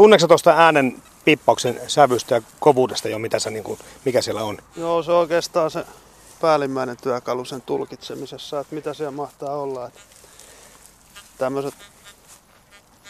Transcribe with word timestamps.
Tunneeko 0.00 0.28
tuosta 0.28 0.50
äänen 0.50 1.02
pippauksen 1.24 1.80
sävystä 1.86 2.34
ja 2.34 2.42
kovuudesta 2.60 3.08
jo, 3.08 3.18
mitä 3.18 3.38
sä, 3.38 3.50
niin 3.50 3.64
kuin, 3.64 3.78
mikä 4.04 4.22
siellä 4.22 4.44
on? 4.44 4.58
Joo, 4.76 5.02
se 5.02 5.12
on 5.12 5.18
oikeastaan 5.18 5.70
se 5.70 5.84
päällimmäinen 6.40 6.96
työkalu 6.96 7.44
sen 7.44 7.62
tulkitsemisessa, 7.62 8.60
että 8.60 8.74
mitä 8.74 8.94
siellä 8.94 9.10
mahtaa 9.10 9.56
olla. 9.56 9.86
Että 9.86 10.00
tämmöiset 11.38 11.74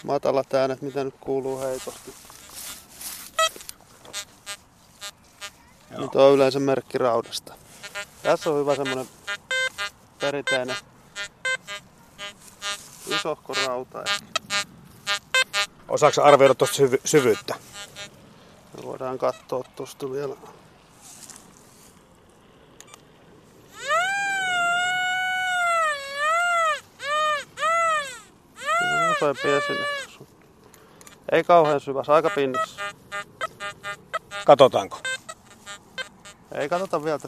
matalat 0.04 0.54
äänet, 0.54 0.82
mitä 0.82 1.04
nyt 1.04 1.14
kuuluu 1.20 1.60
heikosti. 1.60 2.14
Joo. 5.90 6.00
Nyt 6.00 6.14
on 6.14 6.34
yleensä 6.34 6.60
merkki 6.60 6.98
raudasta. 6.98 7.54
Tässä 8.22 8.50
on 8.50 8.60
hyvä 8.60 8.76
semmonen 8.76 9.08
perinteinen 10.20 10.76
isohko 13.06 13.54
rauta. 13.66 14.04
Osaatko 15.90 16.22
arvioida 16.22 16.54
tuosta 16.54 16.76
syvy- 16.76 17.00
syvyyttä? 17.04 17.54
Me 18.76 18.82
voidaan 18.84 19.18
katsoa 19.18 19.64
tuosta 19.76 20.12
vielä. 20.12 20.36
Nopeampi 29.08 29.48
esille. 29.48 29.86
Ei 31.32 31.44
kauhean 31.44 31.80
syvä, 31.80 32.02
aika 32.08 32.30
pinnassa. 32.30 32.80
Katsotaanko? 34.46 34.98
Ei 36.54 36.68
katsota 36.68 37.04
vielä. 37.04 37.20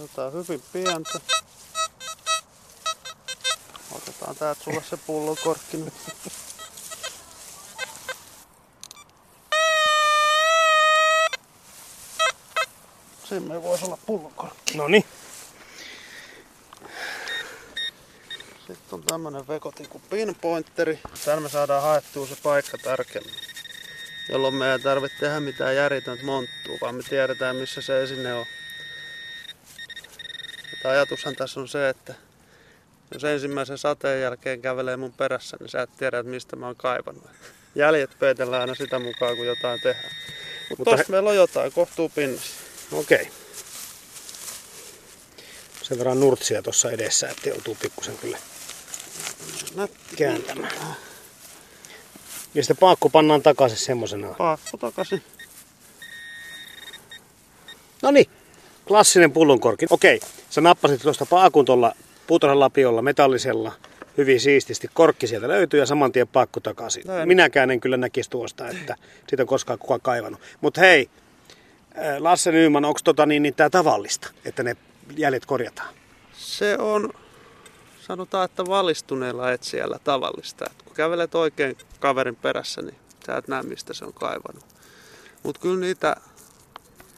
Jotain 0.00 0.32
hyvin 0.32 0.62
pientä. 0.72 1.20
Otetaan 3.92 4.36
täältä 4.36 4.64
sulle 4.64 4.82
se 4.82 4.96
pullokorkki 4.96 5.76
nyt. 5.76 5.94
Ei 13.52 13.62
voisi 13.62 13.84
olla 13.84 13.98
pullokorkki. 14.06 14.78
No 14.78 14.88
niin. 14.88 15.04
Sitten 18.58 18.78
on 18.92 19.02
tämmönen 19.02 19.48
vekotin 19.48 19.88
kuin 19.88 20.02
pinpointeri. 20.10 20.98
Täällä 21.24 21.42
me 21.42 21.48
saadaan 21.48 21.82
haettua 21.82 22.26
se 22.26 22.36
paikka 22.42 22.78
tarkemmin. 22.78 23.34
Jolloin 24.28 24.54
me 24.54 24.72
ei 24.72 24.78
tarvitse 24.78 25.18
tehdä 25.18 25.40
mitään 25.40 25.76
järjetöntä 25.76 26.24
monttua, 26.24 26.78
vaan 26.80 26.94
me 26.94 27.02
tiedetään 27.02 27.56
missä 27.56 27.82
se 27.82 28.02
esine 28.02 28.34
on. 28.34 28.46
Mutta 30.70 30.90
ajatushan 30.90 31.36
tässä 31.36 31.60
on 31.60 31.68
se, 31.68 31.88
että 31.88 32.14
jos 33.12 33.24
ensimmäisen 33.24 33.78
sateen 33.78 34.22
jälkeen 34.22 34.62
kävelee 34.62 34.96
mun 34.96 35.12
perässä, 35.12 35.56
niin 35.60 35.68
sä 35.68 35.82
et 35.82 35.96
tiedä, 35.96 36.18
että 36.18 36.30
mistä 36.30 36.56
mä 36.56 36.66
oon 36.66 36.76
kaivannut. 36.76 37.30
Jäljet 37.74 38.18
peitellään 38.18 38.60
aina 38.60 38.74
sitä 38.74 38.98
mukaan, 38.98 39.36
kun 39.36 39.46
jotain 39.46 39.80
tehdään. 39.80 40.12
Mut 40.70 40.78
Mutta 40.78 40.90
tossa 40.90 41.04
he... 41.08 41.12
meillä 41.12 41.30
on 41.30 41.36
jotain 41.36 41.72
kohtuu 41.72 42.08
pinnassa. 42.08 42.67
Okei. 42.92 43.22
Okay. 43.22 43.32
Sen 45.82 45.98
verran 45.98 46.20
nurtsia 46.20 46.62
tuossa 46.62 46.90
edessä, 46.90 47.28
että 47.28 47.48
joutuu 47.48 47.76
pikkusen 47.82 48.18
kyllä 48.18 48.38
kääntämään. 50.16 50.96
Ja 52.54 52.62
sitten 52.62 52.76
paakku 52.76 53.10
pannaan 53.10 53.42
takaisin 53.42 53.78
semmosena. 53.78 54.34
Paakku 54.34 54.76
takaisin. 54.78 55.22
No 58.02 58.10
niin, 58.10 58.26
klassinen 58.86 59.32
pullonkorki. 59.32 59.86
Okei, 59.90 60.20
sä 60.50 60.60
nappasit 60.60 61.02
tuosta 61.02 61.26
paakun 61.26 61.64
tuolla 61.64 61.92
puutarhalapiolla 62.26 63.02
metallisella 63.02 63.72
hyvin 64.16 64.40
siististi. 64.40 64.88
Korkki 64.94 65.26
sieltä 65.26 65.48
löytyy 65.48 65.80
ja 65.80 65.86
saman 65.86 66.12
tien 66.12 66.28
paakku 66.28 66.60
takaisin. 66.60 67.02
Näin. 67.06 67.28
Minäkään 67.28 67.70
en 67.70 67.80
kyllä 67.80 67.96
näkisi 67.96 68.30
tuosta, 68.30 68.68
että 68.68 68.96
siitä 69.28 69.42
on 69.42 69.46
koskaan 69.46 69.78
kukaan 69.78 70.00
kaivannut. 70.00 70.40
Mutta 70.60 70.80
hei, 70.80 71.10
Lasse 72.18 72.52
Nyman, 72.52 72.84
onko 72.84 73.00
tota 73.04 73.26
niin, 73.26 73.42
niin 73.42 73.54
tämä 73.54 73.70
tavallista, 73.70 74.30
että 74.44 74.62
ne 74.62 74.76
jäljet 75.16 75.46
korjataan? 75.46 75.94
Se 76.32 76.78
on, 76.78 77.10
sanotaan, 78.00 78.44
että 78.44 78.66
valistuneella 78.66 79.52
etsijällä 79.52 79.98
tavallista. 80.04 80.64
Et 80.70 80.82
kun 80.82 80.94
kävelet 80.94 81.34
oikein 81.34 81.76
kaverin 82.00 82.36
perässä, 82.36 82.82
niin 82.82 82.98
sä 83.26 83.36
et 83.36 83.48
näe, 83.48 83.62
mistä 83.62 83.94
se 83.94 84.04
on 84.04 84.12
kaivannut. 84.12 84.64
Mutta 85.42 85.60
kyllä 85.60 85.80
niitä 85.80 86.16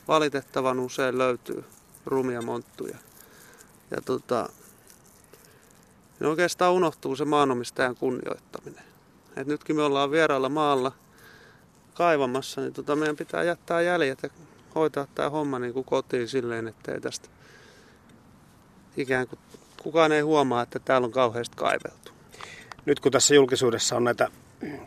valitettavan 0.09 0.81
usein 0.81 1.19
löytyy 1.19 1.65
rumia 2.07 2.43
monttuja. 2.43 2.99
Ja 3.91 4.01
tota, 4.05 4.49
niin 6.21 6.29
oikeastaan 6.29 6.73
unohtuu 6.73 7.17
se 7.17 7.25
maanomistajan 7.25 7.97
kunnioittaminen. 7.97 8.85
Et 9.37 9.47
nytkin 9.47 9.77
me 9.77 9.83
ollaan 9.83 10.11
vieraalla 10.11 10.49
maalla 10.49 10.93
kaivamassa, 11.95 12.61
niin 12.61 12.73
tota 12.73 12.97
meidän 12.97 13.17
pitää 13.17 13.43
jättää 13.43 13.81
jäljet 13.81 14.19
ja 14.23 14.31
hoitaa 14.75 15.07
tämä 15.15 15.31
homma 15.31 15.59
niin 15.59 15.73
kuin 15.73 15.85
kotiin 15.85 16.29
silleen, 16.29 16.69
ettei 16.69 17.01
tästä 17.01 17.29
ikään 18.97 19.27
kuin 19.27 19.39
kukaan 19.83 20.13
ei 20.13 20.21
huomaa, 20.21 20.63
että 20.63 20.79
täällä 20.79 21.05
on 21.05 21.13
kauheasti 21.13 21.57
kaiveltu. 21.57 22.13
Nyt 22.87 23.01
kun 23.01 23.13
tässä 23.13 23.35
julkisuudessa 23.35 23.97
on 23.97 24.05
näitä 24.05 24.29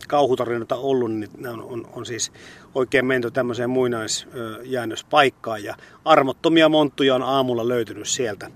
kauhutarinoita 0.08 0.76
ollut, 0.76 1.12
niin 1.12 1.30
ne 1.38 1.50
on, 1.50 1.62
on, 1.62 1.90
on 1.94 2.06
siis 2.06 2.32
oikein 2.76 3.06
menty 3.06 3.32
tämmöiseen 3.32 3.70
muinaisjäännöspaikkaan 3.70 5.64
ja 5.64 5.76
armottomia 6.06 6.70
monttuja 6.70 7.16
on 7.16 7.24
aamulla 7.24 7.68
löytynyt 7.68 8.08
sieltä. 8.08 8.52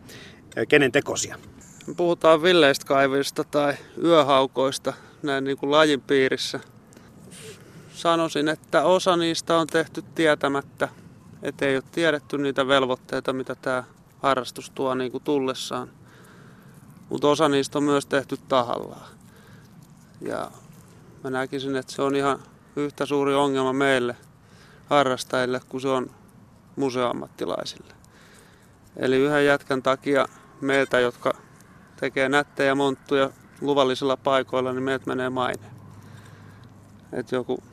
Kenen 0.68 0.92
tekosia? 0.92 1.36
Puhutaan 1.98 2.42
villeistä 2.42 2.86
kaivista 2.86 3.44
tai 3.44 3.74
yöhaukoista 4.04 4.94
näin 5.24 5.44
niin 5.44 5.58
kuin 5.58 5.72
lajin 5.72 6.02
piirissä. 6.02 6.60
Sanoisin, 7.94 8.48
että 8.48 8.84
osa 8.84 9.18
niistä 9.18 9.58
on 9.58 9.68
tehty 9.68 10.04
tietämättä, 10.16 10.88
ettei 11.44 11.76
ole 11.76 11.84
tiedetty 11.92 12.38
niitä 12.38 12.68
velvoitteita, 12.68 13.34
mitä 13.34 13.56
tämä 13.56 13.84
harrastus 14.20 14.70
tuo 14.70 14.96
niin 14.96 15.12
kuin 15.12 15.24
tullessaan. 15.24 15.90
Mutta 17.10 17.28
osa 17.28 17.50
niistä 17.50 17.78
on 17.78 17.84
myös 17.84 18.06
tehty 18.06 18.38
tahallaan. 18.48 19.10
Ja 20.22 20.52
mä 21.24 21.30
näkisin, 21.30 21.76
että 21.76 21.92
se 21.92 22.02
on 22.02 22.16
ihan 22.16 22.40
yhtä 22.76 23.06
suuri 23.06 23.36
ongelma 23.36 23.74
meille 23.74 24.16
harrastajille 24.90 25.62
kuin 25.70 25.82
se 25.82 25.88
on 25.88 26.12
museoammattilaisille. 26.76 27.94
Eli 28.96 29.16
yhden 29.16 29.46
jätkän 29.46 29.84
takia 29.84 30.28
meiltä, 30.62 31.00
jotka 31.00 31.34
tekee 32.00 32.30
nättejä 32.30 32.76
monttuja 32.76 33.30
luvallisilla 33.62 34.18
paikoilla, 34.18 34.74
niin 34.74 34.84
meiltä 34.84 35.08
menee 35.08 35.30
maine. 35.30 35.66
Että 37.14 37.36
joku 37.36 37.64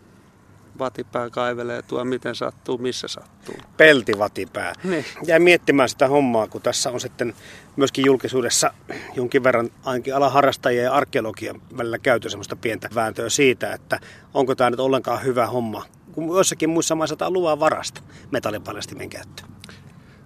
vatipää 0.78 1.30
kaivelee 1.30 1.82
tuo 1.82 2.04
miten 2.04 2.34
sattuu, 2.34 2.78
missä 2.78 3.08
sattuu. 3.08 3.54
Peltivatipää. 3.76 4.72
Niin. 4.84 5.04
Jäin 5.26 5.42
miettimään 5.42 5.88
sitä 5.88 6.08
hommaa, 6.08 6.46
kun 6.46 6.62
tässä 6.62 6.90
on 6.90 7.00
sitten 7.00 7.34
myöskin 7.76 8.06
julkisuudessa 8.06 8.74
jonkin 9.14 9.44
verran 9.44 9.70
ainakin 9.84 10.16
alaharrastajien 10.16 10.84
ja 10.84 10.92
arkeologian 10.92 11.62
välillä 11.76 11.98
käyty 11.98 12.30
semmoista 12.30 12.56
pientä 12.56 12.88
vääntöä 12.94 13.28
siitä, 13.28 13.72
että 13.72 14.00
onko 14.34 14.54
tämä 14.54 14.70
nyt 14.70 14.80
ollenkaan 14.80 15.24
hyvä 15.24 15.46
homma, 15.46 15.84
kun 16.12 16.28
joissakin 16.34 16.70
muissa 16.70 16.94
maissa 16.94 17.16
tämä 17.16 17.30
luvaa 17.30 17.60
varasta 17.60 18.02
metallipaljastimen 18.30 19.10
käyttöön. 19.10 19.48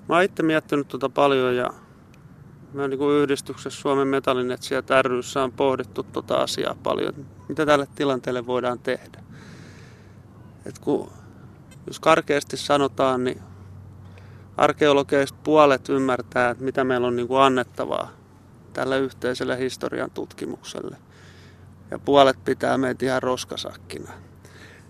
Mä 0.08 0.14
oon 0.14 0.24
itse 0.24 0.42
miettinyt 0.42 0.88
tuota 0.88 1.08
paljon 1.08 1.56
ja 1.56 1.70
me 2.72 2.88
niin 2.88 2.98
kuin 2.98 3.16
yhdistyksessä 3.16 3.80
Suomen 3.80 4.08
metallinetsijät 4.08 4.90
ryssä 5.02 5.42
on 5.42 5.52
pohdittu 5.52 6.02
tuota 6.02 6.36
asiaa 6.36 6.76
paljon, 6.82 7.26
mitä 7.48 7.66
tälle 7.66 7.88
tilanteelle 7.94 8.46
voidaan 8.46 8.78
tehdä. 8.78 9.27
Et 10.68 10.78
kun, 10.78 11.10
jos 11.86 12.00
karkeasti 12.00 12.56
sanotaan, 12.56 13.24
niin 13.24 13.42
arkeologeista 14.56 15.38
puolet 15.44 15.88
ymmärtää, 15.88 16.50
että 16.50 16.64
mitä 16.64 16.84
meillä 16.84 17.06
on 17.06 17.16
niin 17.16 17.28
kuin 17.28 17.40
annettavaa 17.40 18.10
tälle 18.72 18.98
yhteiselle 18.98 19.58
historian 19.58 20.10
tutkimukselle. 20.10 20.96
Ja 21.90 21.98
puolet 21.98 22.44
pitää 22.44 22.78
meitä 22.78 23.04
ihan 23.06 23.22
roskasakkina. 23.22 24.12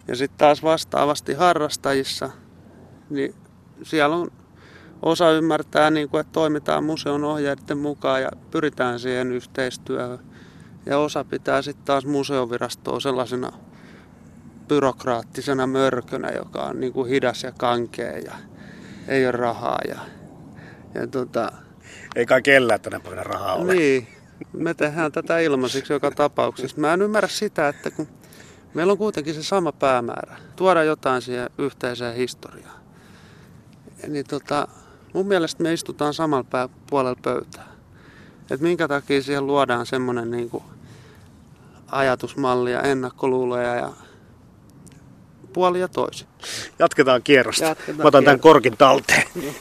Ja 0.08 0.16
sitten 0.16 0.38
taas 0.38 0.62
vastaavasti 0.62 1.34
harrastajissa, 1.34 2.30
niin 3.10 3.34
siellä 3.82 4.16
on 4.16 4.30
osa 5.02 5.30
ymmärtää, 5.30 5.90
niin 5.90 6.08
kuin, 6.08 6.20
että 6.20 6.32
toimitaan 6.32 6.84
museon 6.84 7.24
ohjeiden 7.24 7.78
mukaan 7.78 8.22
ja 8.22 8.30
pyritään 8.50 9.00
siihen 9.00 9.32
yhteistyöhön. 9.32 10.18
Ja 10.86 10.98
osa 10.98 11.24
pitää 11.24 11.62
sitten 11.62 11.84
taas 11.84 12.06
museovirastoa 12.06 13.00
sellaisena 13.00 13.52
byrokraattisena 14.68 15.66
mörkönä, 15.66 16.30
joka 16.30 16.62
on 16.62 16.80
niin 16.80 16.92
kuin 16.92 17.08
hidas 17.10 17.42
ja 17.42 17.52
kankea 17.52 18.18
ja 18.18 18.34
ei 19.08 19.26
ole 19.26 19.32
rahaa. 19.32 19.78
Ja, 19.88 19.98
ja 20.94 21.06
tota, 21.06 21.52
ei 22.16 22.26
kai 22.26 22.42
kellään 22.42 22.80
tänä 22.80 23.00
päivänä 23.00 23.22
rahaa 23.22 23.54
ole. 23.54 23.74
Niin, 23.74 24.08
me 24.52 24.74
tehdään 24.74 25.12
tätä 25.12 25.38
ilmaisiksi 25.38 25.92
joka 25.92 26.10
tapauksessa. 26.10 26.80
Mä 26.80 26.92
en 26.92 27.02
ymmärrä 27.02 27.28
sitä, 27.28 27.68
että 27.68 27.90
kun 27.90 28.08
meillä 28.74 28.90
on 28.92 28.98
kuitenkin 28.98 29.34
se 29.34 29.42
sama 29.42 29.72
päämäärä, 29.72 30.36
tuoda 30.56 30.84
jotain 30.84 31.22
siihen 31.22 31.50
yhteiseen 31.58 32.16
historiaan. 32.16 32.78
Niin 34.08 34.26
tota, 34.28 34.68
mun 35.14 35.26
mielestä 35.26 35.62
me 35.62 35.72
istutaan 35.72 36.14
samalla 36.14 36.68
puolella 36.90 37.18
pöytää. 37.22 37.68
Että 38.50 38.66
minkä 38.66 38.88
takia 38.88 39.22
siihen 39.22 39.46
luodaan 39.46 39.86
semmoinen 39.86 40.30
niin 40.30 40.50
ajatusmalli 41.86 42.72
ja 42.72 42.82
ennakkoluuloja 42.82 43.74
ja 43.74 43.92
puoli 45.52 45.80
ja 45.80 45.88
toisin. 45.88 46.28
Jatketaan 46.78 47.22
kierrosta. 47.22 47.64
Jatketaan 47.64 47.96
Mä 47.96 48.04
otan 48.04 48.24
tämän 48.24 48.40
korkin 48.40 48.76
talteen. 48.76 49.24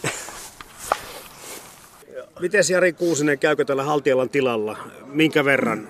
Miten 2.39 2.63
Jari 2.69 2.93
Kuusinen, 2.93 3.39
käykö 3.39 3.65
tällä 3.65 3.83
Haltialan 3.83 4.29
tilalla? 4.29 4.77
Minkä 5.05 5.45
verran 5.45 5.89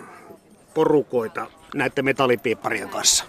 porukoita 0.73 1.47
näette 1.75 2.01
metallipiipparien 2.01 2.89
kanssa? 2.89 3.25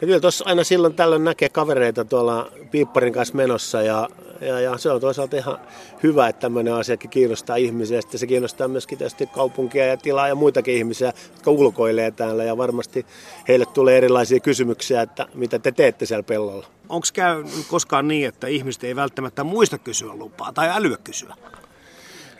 Ja 0.00 0.06
kyllä 0.06 0.20
tuossa 0.20 0.44
aina 0.48 0.64
silloin 0.64 0.94
tällöin 0.94 1.24
näkee 1.24 1.48
kavereita 1.48 2.04
tuolla 2.04 2.52
piipparin 2.70 3.12
kanssa 3.12 3.34
menossa 3.34 3.82
ja, 3.82 4.08
ja, 4.40 4.60
ja 4.60 4.78
se 4.78 4.90
on 4.90 5.00
toisaalta 5.00 5.36
ihan 5.36 5.58
hyvä, 6.02 6.28
että 6.28 6.40
tämmöinen 6.40 6.74
asiakin 6.74 7.10
kiinnostaa 7.10 7.56
ihmisiä. 7.56 7.98
Ja 7.98 8.02
sitten 8.02 8.20
se 8.20 8.26
kiinnostaa 8.26 8.68
myöskin 8.68 8.98
tietysti 8.98 9.26
kaupunkia 9.26 9.86
ja 9.86 9.96
tilaa 9.96 10.28
ja 10.28 10.34
muitakin 10.34 10.74
ihmisiä, 10.74 11.12
jotka 11.32 11.50
ulkoilee 11.50 12.10
täällä 12.10 12.44
ja 12.44 12.56
varmasti 12.56 13.06
heille 13.48 13.66
tulee 13.66 13.98
erilaisia 13.98 14.40
kysymyksiä, 14.40 15.02
että 15.02 15.28
mitä 15.34 15.58
te 15.58 15.72
teette 15.72 16.06
siellä 16.06 16.22
pellolla. 16.22 16.66
Onko 16.88 17.06
käynyt 17.12 17.52
koskaan 17.68 18.08
niin, 18.08 18.28
että 18.28 18.46
ihmiset 18.46 18.84
ei 18.84 18.96
välttämättä 18.96 19.44
muista 19.44 19.78
kysyä 19.78 20.14
lupaa 20.14 20.52
tai 20.52 20.68
älyä 20.68 20.96
kysyä? 21.04 21.34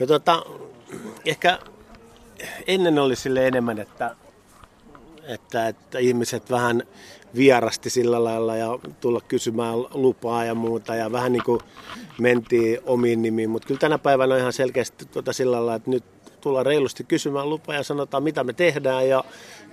No 0.01 0.07
tota, 0.07 0.43
ehkä 1.27 1.59
ennen 2.67 2.99
oli 2.99 3.17
sille 3.17 3.47
enemmän, 3.47 3.79
että, 3.79 4.17
että, 5.29 5.69
että 5.69 5.99
ihmiset 5.99 6.51
vähän 6.51 6.83
vierasti 7.37 7.91
sillä 7.91 8.25
lailla 8.25 8.57
ja 8.57 8.79
tulla 9.01 9.21
kysymään 9.21 9.79
lupaa 9.95 10.45
ja 10.45 10.55
muuta 10.55 10.95
ja 10.95 11.13
vähän 11.13 11.33
niin 11.33 11.45
kuin 11.45 11.61
mentiin 12.19 12.79
omiin 12.87 13.23
nimiin, 13.23 13.51
mutta 13.51 13.69
kyllä 13.69 13.81
tänä 13.81 13.99
päivänä 13.99 14.35
on 14.35 14.41
ihan 14.41 14.53
selkeästi 14.53 15.05
tuota 15.05 15.33
sillä 15.33 15.57
lailla, 15.57 15.75
että 15.75 15.91
nyt 15.91 16.05
tullaan 16.41 16.67
reilusti 16.67 17.05
kysymään 17.05 17.51
lupaa 17.51 17.75
ja 17.75 17.83
sanotaan 17.83 18.23
mitä 18.23 18.45
me 18.45 18.53
tehdään 18.53 19.09
ja, 19.09 19.25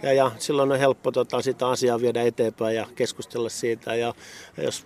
ja, 0.04 0.14
ja 0.14 0.32
silloin 0.38 0.72
on 0.72 0.80
helppo 0.80 1.12
tota, 1.12 1.42
sitä 1.42 1.68
asiaa 1.68 2.02
viedä 2.02 2.22
eteenpäin 2.22 2.76
ja 2.76 2.88
keskustella 2.96 3.50
siitä 3.50 3.96
ja 3.96 4.14
jos 4.58 4.86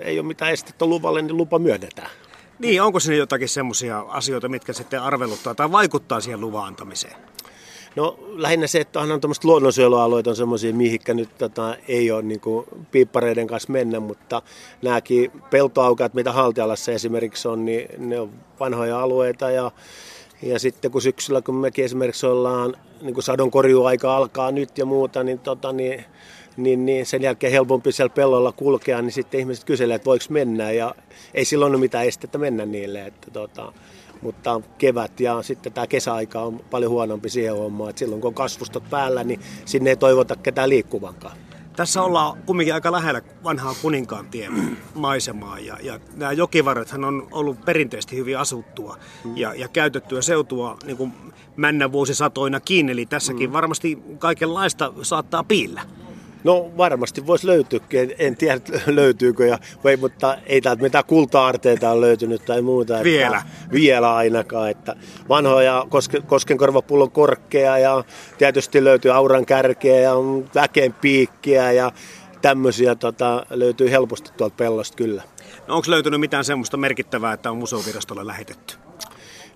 ei 0.00 0.18
ole 0.18 0.26
mitään 0.26 0.52
estettä 0.52 0.86
luvalle, 0.86 1.22
niin 1.22 1.36
lupa 1.36 1.58
myönnetään. 1.58 2.10
Niin, 2.58 2.82
onko 2.82 3.00
sinne 3.00 3.16
jotakin 3.16 3.48
semmoisia 3.48 4.00
asioita, 4.00 4.48
mitkä 4.48 4.72
sitten 4.72 5.02
arveluttaa 5.02 5.54
tai 5.54 5.72
vaikuttaa 5.72 6.20
siihen 6.20 6.40
luvan 6.40 6.66
antamiseen? 6.66 7.16
No 7.96 8.18
lähinnä 8.36 8.66
se, 8.66 8.80
että 8.80 9.00
onhan 9.00 9.20
tuommoiset 9.20 9.44
luonnonsuojelualueet 9.44 10.26
on 10.26 10.36
semmoisia, 10.36 10.74
mihinkä 10.74 11.14
nyt 11.14 11.38
tota, 11.38 11.76
ei 11.88 12.10
ole 12.10 12.22
niin 12.22 12.40
kuin, 12.40 12.66
piippareiden 12.90 13.46
kanssa 13.46 13.72
mennä, 13.72 14.00
mutta 14.00 14.42
nämäkin 14.82 15.30
peltoaukat, 15.50 16.14
mitä 16.14 16.32
Haltialassa 16.32 16.92
esimerkiksi 16.92 17.48
on, 17.48 17.64
niin 17.64 17.88
ne 17.98 18.20
on 18.20 18.30
vanhoja 18.60 19.00
alueita 19.00 19.50
ja, 19.50 19.70
ja 20.42 20.58
sitten 20.58 20.90
kun 20.90 21.02
syksyllä, 21.02 21.42
kun 21.42 21.54
mekin 21.54 21.84
esimerkiksi 21.84 22.26
ollaan, 22.26 22.74
niin 23.02 23.14
kuin 23.14 23.24
sadonkorjuaika 23.24 24.16
alkaa 24.16 24.50
nyt 24.50 24.78
ja 24.78 24.84
muuta, 24.84 25.24
niin, 25.24 25.38
tota, 25.38 25.72
niin, 25.72 26.04
niin, 26.56 26.86
niin 26.86 27.06
sen 27.06 27.22
jälkeen 27.22 27.52
helpompi 27.52 27.92
siellä 27.92 28.14
pellolla 28.14 28.52
kulkea, 28.52 29.02
niin 29.02 29.12
sitten 29.12 29.40
ihmiset 29.40 29.64
kyselee, 29.64 29.96
että 29.96 30.06
voiko 30.06 30.24
mennä 30.28 30.70
ja 30.70 30.94
ei 31.34 31.44
silloin 31.44 31.72
ole 31.72 31.80
mitään 31.80 32.06
estettä 32.06 32.38
mennä 32.38 32.66
niille, 32.66 33.06
että 33.06 33.30
tota, 33.30 33.72
mutta 34.22 34.60
kevät 34.78 35.20
ja 35.20 35.42
sitten 35.42 35.72
tämä 35.72 35.86
kesäaika 35.86 36.40
on 36.40 36.60
paljon 36.70 36.90
huonompi 36.90 37.28
siihen 37.28 37.56
hommaan, 37.56 37.90
että 37.90 38.00
silloin 38.00 38.20
kun 38.20 38.28
on 38.28 38.34
kasvustot 38.34 38.90
päällä, 38.90 39.24
niin 39.24 39.40
sinne 39.64 39.90
ei 39.90 39.96
toivota 39.96 40.36
ketään 40.36 40.68
liikkuvankaan. 40.68 41.36
Tässä 41.76 42.02
ollaan 42.02 42.42
kumminkin 42.46 42.74
aika 42.74 42.92
lähellä 42.92 43.22
vanhaa 43.44 43.74
kuninkaantien 43.82 44.78
maisemaa 44.94 45.58
ja, 45.58 45.76
ja 45.82 46.00
nämä 46.16 46.32
jokivarrethan 46.32 47.04
on 47.04 47.28
ollut 47.30 47.64
perinteisesti 47.64 48.16
hyvin 48.16 48.38
asuttua 48.38 48.96
ja, 49.34 49.54
ja 49.54 49.68
käytettyä 49.68 50.22
seutua 50.22 50.76
niin 50.84 50.96
kuin 50.96 51.12
männä 51.56 51.92
vuosisatoina 51.92 52.60
kiinni, 52.60 52.92
eli 52.92 53.06
tässäkin 53.06 53.50
mm. 53.50 53.52
varmasti 53.52 53.98
kaikenlaista 54.18 54.92
saattaa 55.02 55.44
piillä. 55.44 55.82
No 56.44 56.70
varmasti 56.76 57.26
voisi 57.26 57.46
löytyäkin, 57.46 58.00
en, 58.00 58.14
en 58.18 58.36
tiedä 58.36 58.60
löytyykö, 58.86 59.46
ja, 59.46 59.58
vai, 59.84 59.96
mutta 59.96 60.38
ei 60.46 60.60
täältä 60.60 60.82
mitään 60.82 61.04
kulta-arteita 61.04 61.90
ole 61.90 62.00
löytynyt 62.06 62.44
tai 62.44 62.62
muuta. 62.62 62.94
Että, 62.94 63.04
Vielä? 63.04 63.42
Vielä 63.72 64.14
ainakaan, 64.14 64.70
että 64.70 64.96
vanhoja 65.28 65.86
koske, 65.88 66.20
koskenkorvapullon 66.20 67.10
korkkeja 67.10 67.78
ja 67.78 68.04
tietysti 68.38 68.84
löytyy 68.84 69.10
auran 69.10 69.46
kärkeä 69.46 70.00
ja 70.00 70.12
väkeen 70.54 70.92
piikkiä 70.92 71.72
ja 71.72 71.92
tämmöisiä 72.42 72.94
tota, 72.94 73.46
löytyy 73.50 73.90
helposti 73.90 74.30
tuolta 74.36 74.54
pellosta 74.56 74.96
kyllä. 74.96 75.22
No 75.68 75.76
onko 75.76 75.90
löytynyt 75.90 76.20
mitään 76.20 76.44
semmoista 76.44 76.76
merkittävää, 76.76 77.32
että 77.32 77.50
on 77.50 77.56
museovirastolle 77.56 78.26
lähetetty? 78.26 78.74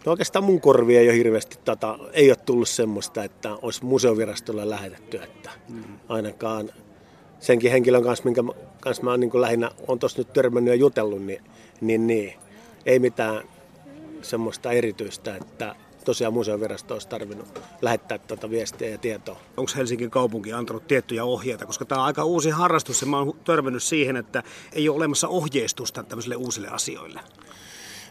No 0.07 0.13
oikeastaan 0.13 0.45
mun 0.45 0.61
korvi 0.61 0.97
ei 0.97 1.09
ole 1.09 1.17
hirveästi, 1.17 1.59
tota, 1.65 1.99
ei 2.13 2.31
ole 2.31 2.37
tullut 2.37 2.69
semmoista, 2.69 3.25
että 3.25 3.55
olisi 3.63 3.85
museovirastolle 3.85 4.71
lähetetty, 4.71 5.17
että 5.23 5.51
mm. 5.69 5.85
ainakaan 6.09 6.71
senkin 7.41 7.71
henkilön 7.71 8.03
kanssa, 8.03 8.25
minkä 8.25 8.43
kanssa 8.81 9.03
mä 9.03 9.17
niin 9.17 9.41
lähinnä, 9.41 9.71
on 9.89 9.99
tuossa 9.99 10.19
nyt 10.19 10.33
törmännyt 10.33 10.75
ja 10.75 10.79
jutellut, 10.79 11.23
niin, 11.23 11.45
niin, 11.81 12.07
niin 12.07 12.35
ei 12.87 12.99
mitään 12.99 13.43
semmoista 14.23 14.73
erityistä, 14.73 15.37
että 15.37 15.75
tosiaan 16.05 16.35
museovirasto 16.35 16.95
olisi 16.95 17.09
tarvinnut 17.09 17.63
lähettää 17.83 18.19
tuota 18.19 18.51
viestiä 18.51 18.89
ja 18.89 18.99
tietoa. 18.99 19.41
Onko 19.57 19.73
Helsingin 19.77 20.11
kaupunki 20.11 20.53
antanut 20.53 20.87
tiettyjä 20.87 21.25
ohjeita, 21.25 21.67
koska 21.67 21.85
tämä 21.85 22.01
on 22.01 22.07
aika 22.07 22.25
uusi 22.25 22.51
harrastus 22.51 23.01
ja 23.01 23.07
mä 23.07 23.19
oon 23.19 23.37
törmännyt 23.45 23.83
siihen, 23.83 24.17
että 24.17 24.43
ei 24.73 24.89
ole 24.89 24.97
olemassa 24.97 25.29
ohjeistusta 25.29 26.03
tämmöisille 26.03 26.37
uusille 26.37 26.69
asioille. 26.69 27.21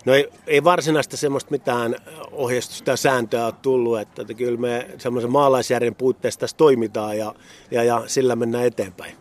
No 0.06 0.14
ei, 0.14 0.30
ei 0.48 0.64
varsinaista 0.64 1.18
semmoista 1.18 1.52
mitään 1.52 1.96
ohjeistusta 2.32 2.92
ja 2.92 2.98
sääntöä 2.98 3.46
ole 3.46 3.54
tullut, 3.62 4.00
että, 4.00 4.22
että 4.22 4.34
kyllä 4.34 4.60
me 4.60 4.90
semmoisen 4.98 5.32
maalaisjärjen 5.32 5.96
puitteissa 5.96 6.40
tässä 6.40 6.58
toimitaan 6.58 7.18
ja, 7.18 7.36
ja, 7.72 7.84
ja 7.84 8.04
sillä 8.08 8.36
mennään 8.36 8.66
eteenpäin. 8.66 9.18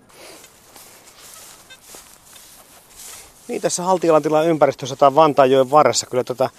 Niin 3.48 3.62
tässä 3.62 3.82
Haltialan 3.82 4.22
tilan 4.22 4.46
ympäristössä 4.46 4.96
tai 4.96 5.14
Vantaanjoen 5.14 5.70
varressa 5.70 6.06
kyllä 6.06 6.24
tätä, 6.24 6.50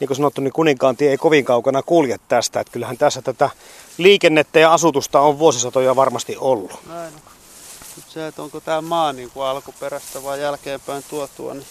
niin 0.00 0.08
kuin 0.08 0.16
sanottu, 0.16 0.40
niin 0.40 0.52
kuninkaantie 0.52 1.10
ei 1.10 1.18
kovin 1.18 1.44
kaukana 1.44 1.82
kulje 1.82 2.16
tästä. 2.28 2.60
Että 2.60 2.72
kyllähän 2.72 2.98
tässä 2.98 3.22
tätä 3.22 3.50
liikennettä 3.98 4.58
ja 4.58 4.72
asutusta 4.72 5.20
on 5.20 5.38
vuosisatoja 5.38 5.96
varmasti 5.96 6.36
ollut. 6.36 6.86
Näin 6.86 7.14
on. 7.14 7.20
Nyt 7.96 8.04
se, 8.08 8.26
että 8.26 8.42
onko 8.42 8.60
tämä 8.60 8.80
maa 8.80 9.12
niin 9.12 9.30
kuin 9.30 9.46
alkuperäistä 9.46 10.22
vai 10.22 10.40
jälkeenpäin 10.40 11.04
tuotua, 11.10 11.54
niin 11.54 11.66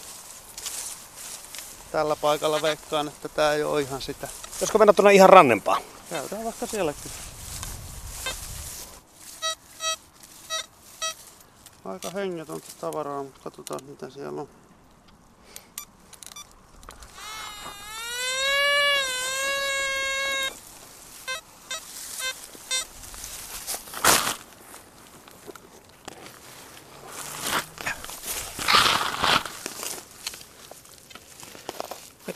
tällä 1.92 2.16
paikalla 2.16 2.62
veikkaan, 2.62 3.08
että 3.08 3.30
tämä 3.30 3.54
ei 3.54 3.64
ole 3.64 3.82
ihan 3.82 4.02
sitä. 4.02 4.28
Josko 4.62 4.78
mennä 4.78 4.94
tuonne 4.94 5.14
ihan 5.14 5.30
rannempaa? 5.30 5.78
Käydään 6.10 6.44
vaikka 6.44 6.66
sielläkin. 6.66 7.12
Aika 11.86 12.10
hengetöntä 12.10 12.68
tavaraa, 12.82 13.24
mutta 13.24 13.40
katsotaan 13.44 13.84
mitä 13.84 14.10
siellä 14.10 14.42
on. 14.42 14.50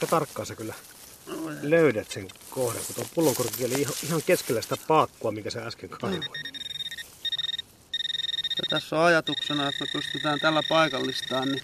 Aika 0.03 0.12
tarkkaan 0.12 0.45
sä 0.45 0.55
kyllä 0.55 0.74
löydät 1.62 2.12
sen 2.12 2.27
kohdan, 2.50 2.83
kun 2.86 2.95
tuo 2.95 3.05
pullonkorkki 3.15 3.65
oli 3.65 3.74
ihan, 3.74 3.93
ihan 4.03 4.24
keskellä 4.25 4.62
sitä 4.62 4.77
paakkua, 4.88 5.31
mikä 5.31 5.50
sä 5.50 5.65
äsken 5.65 5.89
kaivoit. 5.89 6.41
Ja 8.57 8.63
tässä 8.69 8.95
on 8.95 9.05
ajatuksena, 9.05 9.69
että 9.69 9.86
me 9.86 9.89
pystytään 9.93 10.39
tällä 10.39 10.63
paikallistaan, 10.69 11.51
niin 11.51 11.63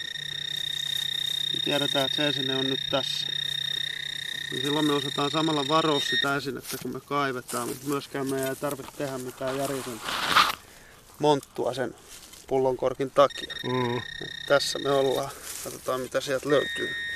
tiedetään, 1.64 2.04
että 2.06 2.16
se 2.16 2.28
esine 2.28 2.56
on 2.56 2.70
nyt 2.70 2.80
tässä. 2.90 3.26
Niin 4.50 4.62
silloin 4.62 4.86
me 4.86 4.92
osataan 4.92 5.30
samalla 5.30 5.68
varoa 5.68 6.00
sitä 6.00 6.36
esinettä, 6.36 6.76
kun 6.82 6.92
me 6.92 7.00
kaivetaan, 7.00 7.68
mutta 7.68 7.86
myöskään 7.86 8.26
me 8.26 8.48
ei 8.48 8.56
tarvitse 8.56 8.92
tehdä 8.98 9.18
mitään 9.18 9.56
järjetöntä 9.56 10.10
monttua 11.18 11.74
sen 11.74 11.94
pullonkorkin 12.46 13.10
takia. 13.10 13.54
Mm. 13.64 14.02
Tässä 14.48 14.78
me 14.78 14.90
ollaan. 14.90 15.30
Katsotaan 15.64 16.00
mitä 16.00 16.20
sieltä 16.20 16.48
löytyy. 16.48 17.09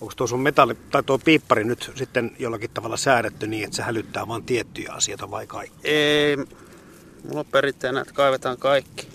Onko 0.00 0.12
tuo 0.16 0.26
sun 0.26 0.40
metalli, 0.40 0.74
tai 0.90 1.02
tuo 1.02 1.18
piippari 1.18 1.64
nyt 1.64 1.92
sitten 1.94 2.36
jollakin 2.38 2.70
tavalla 2.70 2.96
säädetty 2.96 3.46
niin, 3.46 3.64
että 3.64 3.76
se 3.76 3.82
hälyttää 3.82 4.28
vain 4.28 4.42
tiettyjä 4.42 4.92
asioita 4.92 5.30
vai 5.30 5.46
kaikki? 5.46 5.88
Ei, 5.88 6.36
mulla 6.36 7.40
on 7.40 7.46
perinteena, 7.46 8.00
että 8.00 8.14
kaivetaan 8.14 8.58
kaikki. 8.58 9.08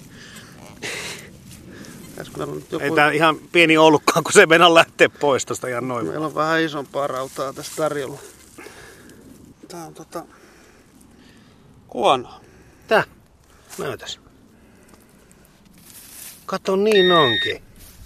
Joku... 2.72 2.84
Ei 2.84 2.92
tää 2.92 3.12
ihan 3.12 3.38
pieni 3.52 3.78
ollutkaan, 3.78 4.24
kun 4.24 4.34
se 4.34 4.46
mennä 4.46 4.74
lähtee 4.74 5.08
pois 5.08 5.46
tästä 5.46 5.68
ihan 5.68 5.88
noin. 5.88 6.08
Meillä 6.08 6.26
on 6.26 6.36
vähän 6.36 6.62
isompaa 6.62 7.08
rautaa 7.08 7.54
tässä 7.54 7.72
tarjolla. 7.76 8.20
Tää 9.68 9.86
on 9.86 9.94
tota... 9.94 10.26
Kuono. 11.88 12.42
Tää, 12.88 13.04
näytäs. 13.78 14.20
Kato, 16.46 16.76
niin 16.76 17.12
onkin. 17.12 17.64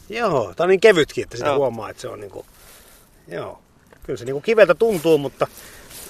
Joo, 0.09 0.53
tää 0.55 0.63
on 0.63 0.69
niin 0.69 0.79
kevytkin, 0.79 1.23
että 1.23 1.37
sitä 1.37 1.49
Joo. 1.49 1.57
huomaa, 1.57 1.89
että 1.89 2.01
se 2.01 2.07
on 2.07 2.19
niinku... 2.19 2.45
Joo. 3.31 3.61
Kyllä 4.03 4.17
se 4.17 4.25
niinku 4.25 4.41
kiveltä 4.41 4.75
tuntuu, 4.75 5.17
mutta 5.17 5.47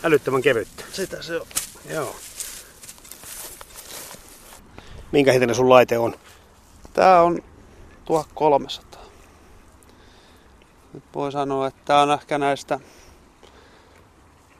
älyttömän 0.04 0.42
kevyttä. 0.42 0.84
Sitä 0.92 1.22
se 1.22 1.40
on. 1.40 1.48
Joo. 1.90 2.16
Minkä 5.12 5.32
hintinen 5.32 5.56
sun 5.56 5.70
laite 5.70 5.98
on? 5.98 6.16
Tää 6.94 7.22
on 7.22 7.40
1300. 8.06 9.02
Nyt 10.94 11.04
voi 11.16 11.32
sanoa, 11.32 11.68
että 11.68 11.82
tää 11.86 12.02
on 12.02 12.12
ehkä 12.12 12.38
näistä 12.38 12.80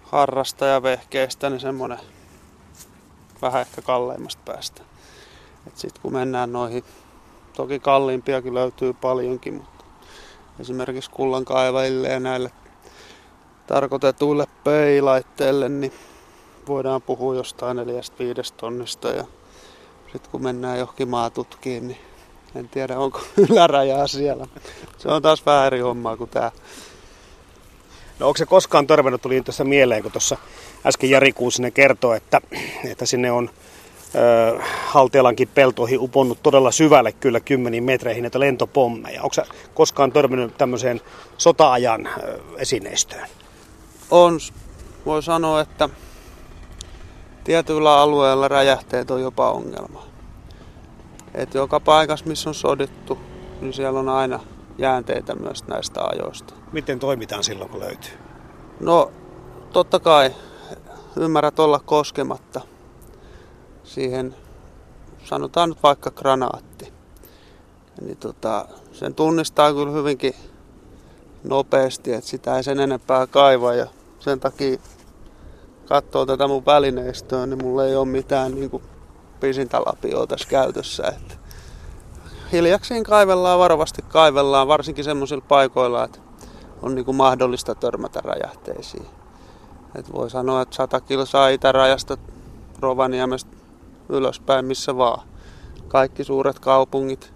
harrastajavehkeistä 0.04 1.50
niin 1.50 1.60
semmonen 1.60 2.00
vähän 3.42 3.62
ehkä 3.62 3.82
kalleimmasta 3.82 4.42
päästä. 4.46 4.82
Sitten 5.76 6.02
kun 6.02 6.14
mennään 6.14 6.52
noihin, 6.52 6.84
toki 7.54 7.80
kalliimpiakin 7.80 8.54
löytyy 8.54 8.94
paljonkin, 8.94 9.54
mutta 9.54 9.79
esimerkiksi 10.60 11.12
kullankaivajille 11.12 12.08
ja 12.08 12.20
näille 12.20 12.52
tarkoitetuille 13.68 14.48
peilaitteille, 14.64 15.70
niin 15.70 15.94
voidaan 16.68 17.02
puhua 17.02 17.36
jostain 17.36 17.78
4-5 17.78 17.82
tonnista. 18.58 19.08
Ja 19.08 19.24
sitten 20.12 20.32
kun 20.32 20.44
mennään 20.44 20.80
johonkin 20.80 21.10
maatutkiin, 21.10 21.88
niin 21.88 21.98
en 22.56 22.70
tiedä 22.70 23.00
onko 23.00 23.22
ylärajaa 23.50 24.08
siellä. 24.08 24.48
Se 24.98 25.08
on 25.08 25.22
taas 25.22 25.46
vähän 25.46 25.68
eri 25.68 25.80
hommaa 25.80 26.18
kuin 26.18 26.30
tämä. 26.30 26.52
No 28.20 28.28
onko 28.28 28.38
se 28.38 28.46
koskaan 28.46 28.88
törmännyt, 28.88 29.22
tuli 29.22 29.42
tässä 29.42 29.64
mieleen, 29.64 30.04
kun 30.04 30.12
tuossa 30.12 30.38
äsken 30.86 31.10
Jari 31.10 31.34
Kuusinen 31.34 31.72
kertoi, 31.72 32.18
että, 32.18 32.42
että 32.86 33.06
sinne 33.06 33.32
on 33.32 33.50
Haltialankin 34.86 35.48
peltoihin 35.48 36.00
uponnut 36.00 36.44
todella 36.44 36.72
syvälle 36.72 37.12
kyllä 37.12 37.40
kymmeniin 37.40 37.84
metreihin 37.84 38.22
näitä 38.22 38.40
lentopommeja. 38.40 39.24
Onko 39.24 39.36
koskaan 39.74 40.12
törmännyt 40.12 40.58
tämmöiseen 40.58 41.02
sota-ajan 41.38 42.10
esineistöön? 42.58 43.28
On. 44.12 44.40
Voi 45.06 45.24
sanoa, 45.24 45.62
että 45.62 45.90
tietyillä 47.44 47.98
alueilla 47.98 48.48
räjähteet 48.48 49.12
on 49.12 49.22
jopa 49.22 49.52
ongelma. 49.52 50.04
Et 51.34 51.54
joka 51.54 51.80
paikassa, 51.80 52.26
missä 52.26 52.50
on 52.50 52.54
sodittu, 52.54 53.18
niin 53.62 53.74
siellä 53.74 54.00
on 54.00 54.10
aina 54.10 54.40
jäänteitä 54.78 55.36
myös 55.36 55.68
näistä 55.68 56.04
ajoista. 56.04 56.54
Miten 56.72 57.00
toimitaan 57.00 57.44
silloin, 57.44 57.70
kun 57.70 57.80
löytyy? 57.80 58.14
No, 58.80 59.12
totta 59.74 60.00
kai 60.00 60.36
ymmärrät 61.16 61.60
olla 61.60 61.80
koskematta 61.80 62.62
siihen, 63.90 64.36
sanotaan 65.26 65.70
nyt 65.70 65.84
vaikka 65.84 66.12
granaatti. 66.12 66.94
Niin 68.02 68.18
tota, 68.18 68.66
sen 68.92 69.16
tunnistaa 69.16 69.74
kyllä 69.74 69.92
hyvinkin 69.92 70.34
nopeasti, 71.44 72.14
että 72.14 72.30
sitä 72.30 72.58
ei 72.58 72.64
sen 72.64 72.80
enempää 72.80 73.28
kaiva 73.28 73.74
ja 73.74 73.88
sen 74.20 74.40
takia 74.40 74.80
katsoo 75.88 76.26
tätä 76.26 76.48
mun 76.48 76.66
välineistöä, 76.66 77.46
niin 77.46 77.64
mulla 77.64 77.86
ei 77.86 77.96
ole 77.96 78.08
mitään 78.08 78.56
niin 78.56 78.70
kuin 78.70 78.84
pisintälapioa 79.40 80.28
tässä 80.28 80.50
käytössä. 80.50 81.04
Että 81.08 81.36
hiljaksiin 82.52 83.04
kaivellaan, 83.04 83.60
varovasti 83.60 84.02
kaivellaan, 84.02 84.68
varsinkin 84.68 85.04
semmoisilla 85.04 85.46
paikoilla, 85.48 86.04
että 86.04 86.20
on 86.82 86.96
niin 86.96 87.06
kuin 87.06 87.18
mahdollista 87.18 87.76
törmätä 87.76 88.22
räjähteisiin. 88.24 89.06
Et 89.96 90.14
voi 90.14 90.30
sanoa, 90.30 90.62
että 90.62 90.76
100 90.76 91.02
kilsaa 91.02 91.50
itärajasta 91.50 92.18
Rovaniemestä 92.80 93.59
ylöspäin 94.10 94.66
missä 94.66 94.98
vaan. 94.98 95.28
Kaikki 95.88 96.24
suuret 96.24 96.60
kaupungit, 96.60 97.34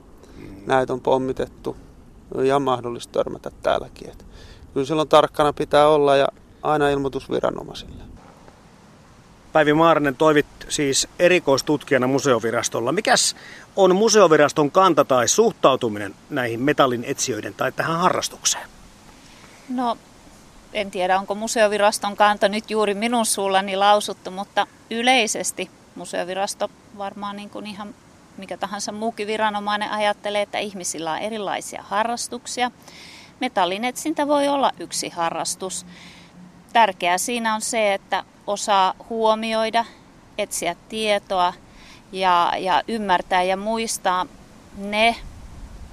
näitä 0.65 0.93
on 0.93 1.01
pommitettu. 1.01 1.77
On 2.35 2.45
ihan 2.45 2.61
mahdollista 2.61 3.11
törmätä 3.11 3.51
täälläkin. 3.63 4.09
Et 4.09 4.25
kyllä 4.73 4.85
silloin 4.85 5.09
tarkkana 5.09 5.53
pitää 5.53 5.87
olla 5.87 6.15
ja 6.15 6.27
aina 6.63 6.89
ilmoitusviranomaisille. 6.89 8.03
Päivi 9.53 9.73
Maarinen 9.73 10.15
toivit 10.15 10.45
siis 10.69 11.07
erikoistutkijana 11.19 12.07
museovirastolla. 12.07 12.91
Mikäs 12.91 13.35
on 13.75 13.95
museoviraston 13.95 14.71
kanta 14.71 15.05
tai 15.05 15.27
suhtautuminen 15.27 16.15
näihin 16.29 16.61
metallin 16.61 17.03
etsijöiden 17.03 17.53
tai 17.53 17.71
tähän 17.71 17.99
harrastukseen? 17.99 18.67
No, 19.69 19.97
en 20.73 20.91
tiedä 20.91 21.19
onko 21.19 21.35
museoviraston 21.35 22.15
kanta 22.15 22.47
nyt 22.47 22.71
juuri 22.71 22.93
minun 22.93 23.25
suullani 23.25 23.75
lausuttu, 23.75 24.31
mutta 24.31 24.67
yleisesti 24.91 25.69
museovirasto 25.95 26.69
varmaan 26.97 27.35
niin 27.35 27.49
kuin 27.49 27.67
ihan 27.67 27.95
mikä 28.37 28.57
tahansa 28.57 28.91
muukin 28.91 29.27
viranomainen 29.27 29.91
ajattelee, 29.91 30.41
että 30.41 30.57
ihmisillä 30.59 31.11
on 31.11 31.17
erilaisia 31.17 31.83
harrastuksia. 31.83 32.71
Metallinetsintä 33.39 34.27
voi 34.27 34.47
olla 34.47 34.71
yksi 34.79 35.09
harrastus. 35.09 35.85
Tärkeää 36.73 37.17
siinä 37.17 37.55
on 37.55 37.61
se, 37.61 37.93
että 37.93 38.23
osaa 38.47 38.93
huomioida, 39.09 39.85
etsiä 40.37 40.75
tietoa 40.89 41.53
ja, 42.11 42.53
ja 42.57 42.83
ymmärtää 42.87 43.43
ja 43.43 43.57
muistaa 43.57 44.25
ne 44.77 45.15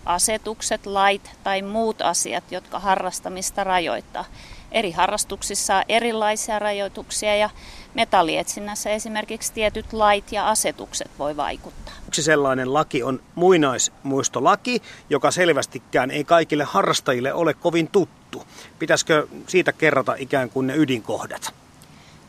asetukset, 0.04 0.86
lait 0.86 1.30
tai 1.44 1.62
muut 1.62 2.02
asiat, 2.02 2.52
jotka 2.52 2.78
harrastamista 2.78 3.64
rajoittaa. 3.64 4.24
Eri 4.72 4.92
harrastuksissa 4.92 5.76
on 5.76 5.82
erilaisia 5.88 6.58
rajoituksia 6.58 7.36
ja 7.36 7.50
metallietsinnässä 7.94 8.90
esimerkiksi 8.90 9.52
tietyt 9.52 9.92
lait 9.92 10.32
ja 10.32 10.48
asetukset 10.48 11.10
voi 11.18 11.36
vaikuttaa. 11.36 11.94
Yksi 12.08 12.22
sellainen 12.22 12.74
laki 12.74 13.02
on 13.02 13.22
muinaismuistolaki, 13.34 14.82
joka 15.10 15.30
selvästikään 15.30 16.10
ei 16.10 16.24
kaikille 16.24 16.64
harrastajille 16.64 17.34
ole 17.34 17.54
kovin 17.54 17.88
tuttu. 17.88 18.46
Pitäisikö 18.78 19.26
siitä 19.46 19.72
kerrata 19.72 20.14
ikään 20.18 20.50
kuin 20.50 20.66
ne 20.66 20.76
ydinkohdat? 20.76 21.54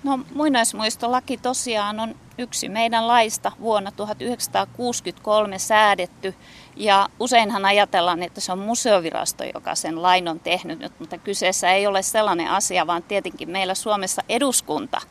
No 0.04 0.20
muinaismuistolaki 0.34 1.38
tosiaan 1.38 2.00
on 2.00 2.16
yksi 2.38 2.70
meidän 2.70 3.08
laista 3.08 3.52
vuonna 3.60 3.92
1963 3.92 5.60
säädetty 5.60 6.36
ja 6.76 7.10
useinhan 7.20 7.66
ajatellaan, 7.66 8.24
että 8.24 8.42
se 8.42 8.52
on 8.52 8.60
museovirasto, 8.60 9.44
joka 9.54 9.76
sen 9.76 10.02
lain 10.02 10.28
on 10.28 10.40
tehnyt, 10.40 11.00
mutta 11.00 11.18
kyseessä 11.18 11.72
ei 11.72 11.88
ole 11.88 12.02
sellainen 12.02 12.50
asia, 12.50 12.88
vaan 12.88 13.04
tietenkin 13.04 13.50
meillä 13.50 13.76
Suomessa 13.76 14.22
eduskunta 14.30 15.02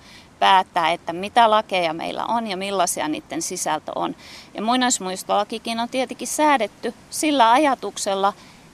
päättää, 0.41 0.93
että 0.93 1.13
mitä 1.13 1.51
lakeja 1.51 1.93
meillä 1.93 2.25
on 2.25 2.47
ja 2.47 2.57
millaisia 2.57 3.09
niiden 3.09 3.43
sisältö 3.43 3.93
on. 3.95 4.17
Ja 4.55 4.63
muinaismuistolakikin 4.63 5.81
on 5.81 5.89
tietenkin 5.89 6.29
säädetty 6.29 6.95
sillä 7.11 7.53
ajatuksella, 7.53 8.33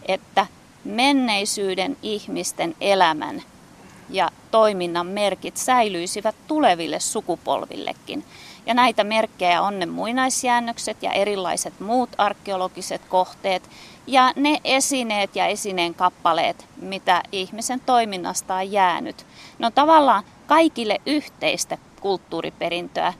että 0.09 0.47
menneisyyden 0.85 1.97
ihmisten 2.03 2.75
elämän 2.81 3.43
ja 4.11 4.31
toiminnan 4.51 5.07
merkit 5.07 5.57
säilyisivät 5.57 6.35
tuleville 6.47 7.01
sukupolvillekin. 7.01 8.25
Ja 8.67 8.75
näitä 8.75 9.05
merkkejä 9.05 9.63
on 9.63 9.79
ne 9.79 9.87
muinaisjäännökset 9.87 11.03
ja 11.03 11.13
erilaiset 11.13 11.81
muut 11.81 12.11
arkeologiset 12.19 13.03
kohteet 13.09 13.71
ja 14.07 14.33
ne 14.37 14.61
esineet 14.65 15.37
ja 15.37 15.47
esineen 15.47 15.95
kappaleet, 15.95 16.67
mitä 16.77 17.23
ihmisen 17.33 17.81
toiminnasta 17.81 18.55
on 18.55 18.73
jäänyt. 18.73 19.27
Ne 19.59 19.67
on 19.67 19.73
tavallaan 19.73 20.25
kaikille 20.47 21.01
yhteistä 21.07 21.79
kulttuuriperintöä. 22.01 23.13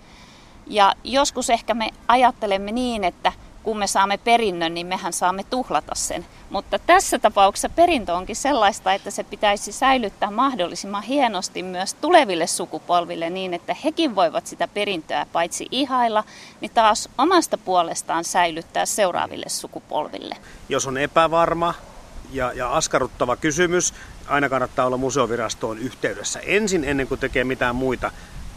Ja 0.67 0.95
joskus 1.05 1.51
ehkä 1.51 1.75
me 1.75 1.91
ajattelemme 2.09 2.73
niin, 2.73 3.05
että 3.05 3.33
kun 3.67 3.79
me 3.79 3.87
saamme 3.87 4.17
perinnön, 4.17 4.75
niin 4.75 4.87
mehän 4.87 5.13
saamme 5.13 5.45
tuhlata 5.45 5.95
sen. 5.95 6.27
Mutta 6.51 6.79
tässä 6.79 7.19
tapauksessa 7.19 7.69
perintö 7.69 8.15
onkin 8.15 8.37
sellaista, 8.37 8.93
että 8.93 9.11
se 9.11 9.25
pitäisi 9.25 9.73
säilyttää 9.73 10.31
mahdollisimman 10.31 11.03
hienosti 11.03 11.63
myös 11.63 11.95
tuleville 11.95 12.47
sukupolville 12.47 13.31
niin, 13.31 13.55
että 13.55 13.77
hekin 13.85 14.15
voivat 14.15 14.47
sitä 14.47 14.69
perintöä 14.69 15.27
paitsi 15.33 15.69
ihailla, 15.71 16.25
niin 16.61 16.71
taas 16.75 17.09
omasta 17.19 17.59
puolestaan 17.59 18.25
säilyttää 18.25 18.87
seuraaville 18.87 19.49
sukupolville. 19.49 20.37
Jos 20.69 20.87
on 20.87 20.99
epävarma 20.99 21.75
ja, 22.33 22.53
ja 22.53 22.73
askarruttava 22.73 23.37
kysymys, 23.37 23.95
aina 24.29 24.49
kannattaa 24.49 24.87
olla 24.87 24.97
museovirastoon 24.97 25.79
yhteydessä 25.79 26.41
ensin 26.41 26.85
ennen 26.85 27.09
kuin 27.09 27.21
tekee 27.21 27.45
mitään 27.45 27.77
muita 27.77 28.11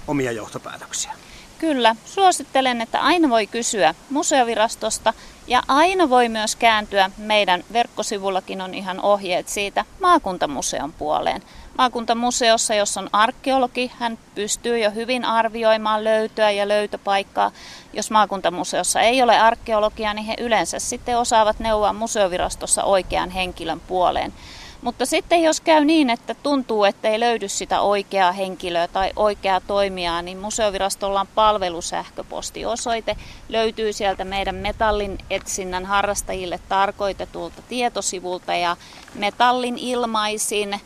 omia 0.08 0.32
johtopäätöksiä. 0.32 1.12
Kyllä, 1.60 1.96
suosittelen, 2.06 2.82
että 2.82 3.02
aina 3.02 3.30
voi 3.30 3.48
kysyä 3.48 3.96
museovirastosta 4.10 5.14
ja 5.48 5.64
aina 5.68 6.10
voi 6.10 6.30
myös 6.30 6.56
kääntyä, 6.56 7.12
meidän 7.18 7.64
verkkosivullakin 7.74 8.62
on 8.62 8.74
ihan 8.74 9.00
ohjeet 9.00 9.48
siitä, 9.48 9.86
maakuntamuseon 10.00 10.94
puoleen. 10.94 11.42
Maakuntamuseossa, 11.78 12.74
jos 12.74 12.98
on 12.98 13.10
arkeologi, 13.14 13.92
hän 14.00 14.20
pystyy 14.36 14.80
jo 14.80 14.92
hyvin 14.92 15.26
arvioimaan 15.26 16.04
löytöä 16.04 16.52
ja 16.52 16.68
löytöpaikkaa. 16.68 17.52
Jos 17.94 18.12
maakuntamuseossa 18.12 19.02
ei 19.02 19.22
ole 19.22 19.40
arkeologia, 19.40 20.14
niin 20.14 20.26
he 20.26 20.36
yleensä 20.40 20.80
sitten 20.80 21.18
osaavat 21.18 21.60
neuvoa 21.60 21.94
museovirastossa 21.94 22.84
oikean 22.84 23.30
henkilön 23.30 23.80
puoleen. 23.80 24.34
Mutta 24.82 25.06
sitten 25.06 25.44
jos 25.44 25.62
käy 25.62 25.86
niin, 25.86 26.10
että 26.10 26.34
tuntuu, 26.34 26.84
että 26.84 27.08
ei 27.08 27.20
löydy 27.20 27.48
sitä 27.48 27.82
oikeaa 27.82 28.32
henkilöä 28.32 28.88
tai 28.88 29.12
oikeaa 29.16 29.62
toimijaa, 29.62 30.22
niin 30.22 30.38
museovirastolla 30.38 31.22
on 31.22 31.28
palvelusähköpostiosoite. 31.36 33.16
Löytyy 33.50 33.94
sieltä 33.94 34.26
meidän 34.26 34.56
metallin 34.56 35.18
etsinnän 35.30 35.86
harrastajille 35.86 36.60
tarkoitetulta 36.70 37.62
tietosivulta 37.70 38.56
ja 38.56 38.78
metallin 39.16 39.78
ilmaisin 39.78 40.82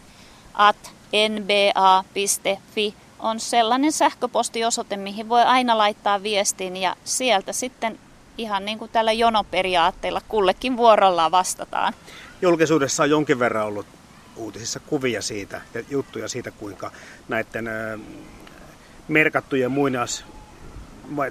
at 0.53 0.91
nba.fi 1.29 2.93
on 3.19 3.39
sellainen 3.39 3.91
sähköpostiosoite, 3.91 4.97
mihin 4.97 5.29
voi 5.29 5.41
aina 5.41 5.77
laittaa 5.77 6.23
viestin 6.23 6.77
ja 6.77 6.95
sieltä 7.03 7.53
sitten 7.53 7.99
ihan 8.37 8.65
niin 8.65 8.79
kuin 8.79 8.91
tällä 8.91 9.11
jonoperiaatteella 9.11 10.21
kullekin 10.27 10.77
vuorollaan 10.77 11.31
vastataan. 11.31 11.93
Julkisuudessa 12.41 13.03
on 13.03 13.09
jonkin 13.09 13.39
verran 13.39 13.65
ollut 13.65 13.85
uutisissa 14.35 14.79
kuvia 14.79 15.21
siitä 15.21 15.61
ja 15.73 15.83
juttuja 15.89 16.27
siitä, 16.27 16.51
kuinka 16.51 16.91
näiden 17.27 17.69
merkattujen 19.07 19.71
muinas 19.71 20.25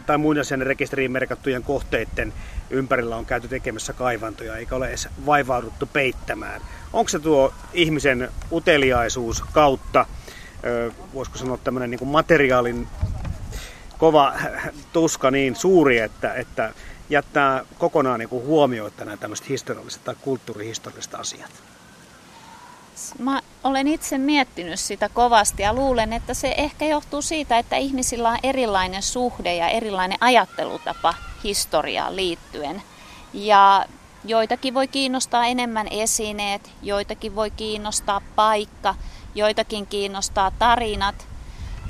tai 0.06 0.18
muinaisen 0.18 0.66
rekisteriin 0.66 1.12
merkattujen 1.12 1.62
kohteiden 1.62 2.32
ympärillä 2.70 3.16
on 3.16 3.26
käyty 3.26 3.48
tekemässä 3.48 3.92
kaivantoja, 3.92 4.56
eikä 4.56 4.76
ole 4.76 4.88
edes 4.88 5.08
vaivauduttu 5.26 5.86
peittämään. 5.86 6.60
Onko 6.92 7.08
se 7.08 7.18
tuo 7.18 7.54
ihmisen 7.72 8.30
uteliaisuus 8.52 9.42
kautta, 9.52 10.06
voisiko 11.14 11.38
sanoa 11.38 11.58
tämmöinen 11.58 11.90
niin 11.90 12.08
materiaalin 12.08 12.88
kova 13.98 14.34
tuska 14.92 15.30
niin 15.30 15.56
suuri, 15.56 15.98
että, 15.98 16.34
että 16.34 16.74
jättää 17.12 17.64
kokonaan 17.78 18.18
niin 18.18 18.28
kuin 18.28 18.44
nämä 18.98 19.16
tämmöiset 19.16 19.48
historialliset 19.48 20.04
tai 20.04 20.14
kulttuurihistorialliset 20.20 21.14
asiat? 21.14 21.50
Mä 23.18 23.40
olen 23.64 23.88
itse 23.88 24.18
miettinyt 24.18 24.80
sitä 24.80 25.08
kovasti 25.08 25.62
ja 25.62 25.72
luulen, 25.72 26.12
että 26.12 26.34
se 26.34 26.54
ehkä 26.58 26.84
johtuu 26.84 27.22
siitä, 27.22 27.58
että 27.58 27.76
ihmisillä 27.76 28.30
on 28.30 28.38
erilainen 28.42 29.02
suhde 29.02 29.54
ja 29.54 29.68
erilainen 29.68 30.18
ajattelutapa 30.20 31.14
historiaan 31.44 32.16
liittyen. 32.16 32.82
Ja 33.32 33.86
joitakin 34.24 34.74
voi 34.74 34.88
kiinnostaa 34.88 35.46
enemmän 35.46 35.88
esineet, 35.90 36.70
joitakin 36.82 37.36
voi 37.36 37.50
kiinnostaa 37.50 38.20
paikka, 38.36 38.94
joitakin 39.34 39.86
kiinnostaa 39.86 40.50
tarinat. 40.50 41.26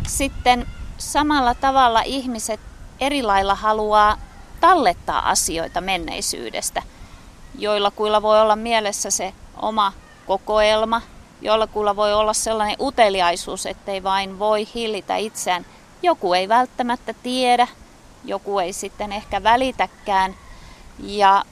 Sitten 0.07 0.67
samalla 0.99 1.55
tavalla 1.55 2.03
ihmiset 2.03 2.61
eri 3.01 3.23
lailla 3.23 3.55
haluaa 3.55 4.19
tallettaa 4.63 5.31
asioita 5.31 5.81
menneisyydestä. 5.81 6.83
Joilla 7.59 7.91
kuilla 7.91 8.23
voi 8.23 8.41
olla 8.41 8.57
mielessä 8.57 9.11
se 9.11 9.35
oma 9.57 9.93
kokoelma, 10.27 11.03
jollakulla 11.41 11.97
voi 11.97 12.13
olla 12.15 12.33
sellainen 12.33 12.77
uteliaisuus, 12.81 13.67
ettei 13.67 14.03
vain 14.03 14.39
voi 14.39 14.69
hillitä 14.75 15.17
itseään. 15.17 15.67
Joku 16.03 16.35
ei 16.35 16.49
välttämättä 16.49 17.15
tiedä, 17.23 17.69
joku 18.25 18.59
ei 18.59 18.73
sitten 18.73 19.13
ehkä 19.13 19.43
välitäkään. 19.43 20.35
Ja 20.99 21.45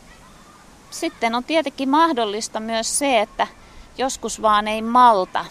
sitten 0.90 1.34
on 1.34 1.44
tietenkin 1.44 1.88
mahdollista 1.88 2.60
myös 2.60 2.98
se, 2.98 3.20
että 3.20 3.46
joskus 3.98 4.42
vaan 4.42 4.68
ei 4.68 4.82
malta. 4.82 5.44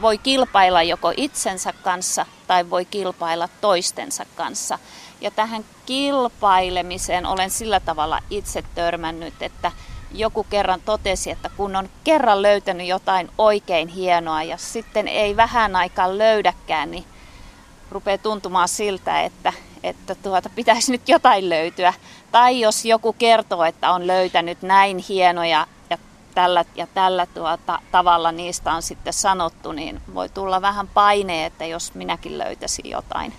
Voi 0.00 0.18
kilpailla 0.18 0.82
joko 0.82 1.12
itsensä 1.16 1.72
kanssa 1.72 2.26
tai 2.46 2.70
voi 2.70 2.84
kilpailla 2.84 3.48
toistensa 3.60 4.26
kanssa. 4.36 4.78
Ja 5.20 5.30
tähän 5.30 5.64
kilpailemiseen 5.86 7.26
olen 7.26 7.50
sillä 7.50 7.80
tavalla 7.80 8.20
itse 8.30 8.64
törmännyt, 8.74 9.42
että 9.42 9.72
joku 10.12 10.44
kerran 10.44 10.80
totesi, 10.80 11.30
että 11.30 11.50
kun 11.56 11.76
on 11.76 11.88
kerran 12.04 12.42
löytänyt 12.42 12.86
jotain 12.86 13.30
oikein 13.38 13.88
hienoa 13.88 14.42
ja 14.42 14.56
sitten 14.56 15.08
ei 15.08 15.36
vähän 15.36 15.76
aikaa 15.76 16.18
löydäkään, 16.18 16.90
niin 16.90 17.04
rupeaa 17.90 18.18
tuntumaan 18.18 18.68
siltä, 18.68 19.20
että, 19.20 19.52
että 19.82 20.14
tuota, 20.14 20.50
pitäisi 20.54 20.92
nyt 20.92 21.08
jotain 21.08 21.48
löytyä. 21.48 21.94
Tai 22.32 22.60
jos 22.60 22.84
joku 22.84 23.12
kertoo, 23.12 23.64
että 23.64 23.90
on 23.90 24.06
löytänyt 24.06 24.62
näin 24.62 24.98
hienoja 25.08 25.50
ja 25.50 25.66
tällä 26.34 26.64
ja 26.74 26.86
tällä 26.94 27.26
tuota, 27.26 27.78
tavalla 27.92 28.32
niistä 28.32 28.72
on 28.72 28.82
sitten 28.82 29.12
sanottu, 29.12 29.72
niin 29.72 30.00
voi 30.14 30.28
tulla 30.28 30.62
vähän 30.62 30.88
paine, 30.88 31.46
että 31.46 31.64
jos 31.66 31.94
minäkin 31.94 32.38
löytäisin 32.38 32.90
jotain. 32.90 33.32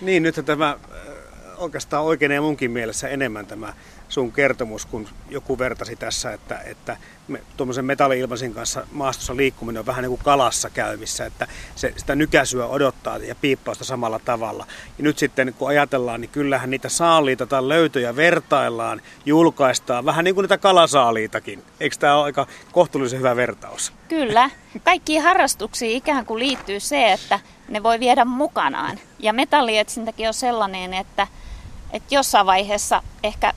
Niin, 0.00 0.22
nyt 0.22 0.34
tämä 0.44 0.76
oikeastaan 1.56 2.04
oikein 2.04 2.32
ja 2.32 2.42
munkin 2.42 2.70
mielessä 2.70 3.08
enemmän 3.08 3.46
tämä 3.46 3.72
sun 4.12 4.32
kertomus, 4.32 4.86
kun 4.86 5.08
joku 5.30 5.58
vertasi 5.58 5.96
tässä, 5.96 6.32
että, 6.32 6.58
että 6.58 6.96
me, 7.28 7.42
tuommoisen 7.56 7.84
metalli-ilmasin 7.84 8.54
kanssa 8.54 8.86
maastossa 8.92 9.36
liikkuminen 9.36 9.80
on 9.80 9.86
vähän 9.86 10.02
niin 10.02 10.10
kuin 10.10 10.20
kalassa 10.24 10.70
käymissä, 10.70 11.26
että 11.26 11.46
se, 11.74 11.92
sitä 11.96 12.14
nykäisyä 12.14 12.66
odottaa 12.66 13.18
ja 13.18 13.34
piippausta 13.34 13.84
samalla 13.84 14.18
tavalla. 14.18 14.66
Ja 14.98 15.04
nyt 15.04 15.18
sitten 15.18 15.54
kun 15.58 15.68
ajatellaan, 15.68 16.20
niin 16.20 16.30
kyllähän 16.30 16.70
niitä 16.70 16.88
saaliita 16.88 17.46
tai 17.46 17.68
löytöjä 17.68 18.16
vertaillaan, 18.16 19.00
julkaistaan, 19.26 20.04
vähän 20.04 20.24
niin 20.24 20.34
kuin 20.34 20.42
niitä 20.42 20.58
kalasaaliitakin. 20.58 21.62
Eikö 21.80 21.96
tämä 21.98 22.16
ole 22.16 22.24
aika 22.24 22.46
kohtuullisen 22.72 23.18
hyvä 23.18 23.36
vertaus? 23.36 23.92
Kyllä. 24.08 24.50
Kaikkiin 24.84 25.22
harrastuksiin 25.22 25.96
ikään 25.96 26.26
kuin 26.26 26.38
liittyy 26.38 26.80
se, 26.80 27.12
että 27.12 27.40
ne 27.68 27.82
voi 27.82 28.00
viedä 28.00 28.24
mukanaan. 28.24 28.98
Ja 29.18 29.32
metallietsintäkin 29.32 30.28
on 30.28 30.34
sellainen, 30.34 30.94
että, 30.94 31.26
että 31.92 32.14
jossain 32.14 32.46
vaiheessa 32.46 33.02
ehkä 33.22 33.52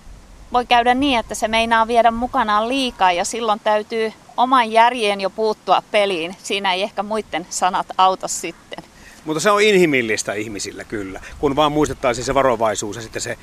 voi 0.55 0.65
käydä 0.65 0.93
niin, 0.93 1.19
että 1.19 1.35
se 1.35 1.47
meinaa 1.47 1.87
viedä 1.87 2.11
mukanaan 2.11 2.69
liikaa 2.69 3.11
ja 3.11 3.25
silloin 3.25 3.59
täytyy 3.63 4.13
oman 4.37 4.71
järjen 4.71 5.21
jo 5.21 5.29
puuttua 5.29 5.83
peliin. 5.91 6.35
Siinä 6.43 6.73
ei 6.73 6.83
ehkä 6.83 7.03
muiden 7.03 7.47
sanat 7.49 7.87
auta 7.97 8.27
sitten. 8.27 8.83
Mutta 9.25 9.39
se 9.39 9.51
on 9.51 9.61
inhimillistä 9.61 10.33
ihmisillä 10.33 10.83
kyllä, 10.83 11.21
kun 11.39 11.55
vaan 11.55 11.71
muistettaisiin 11.71 12.25
se 12.25 12.33
varovaisuus 12.33 12.95
ja 12.95 13.01
sitten 13.01 13.21
se 13.21 13.37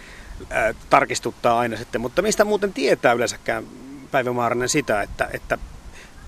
ää, 0.51 0.75
tarkistuttaa 0.91 1.59
aina 1.59 1.77
sitten. 1.77 2.01
Mutta 2.01 2.23
mistä 2.23 2.45
muuten 2.45 2.73
tietää 2.73 3.13
yleensäkään 3.13 3.65
päivämaarainen 4.11 4.69
sitä, 4.69 5.03
että, 5.03 5.29
että 5.33 5.59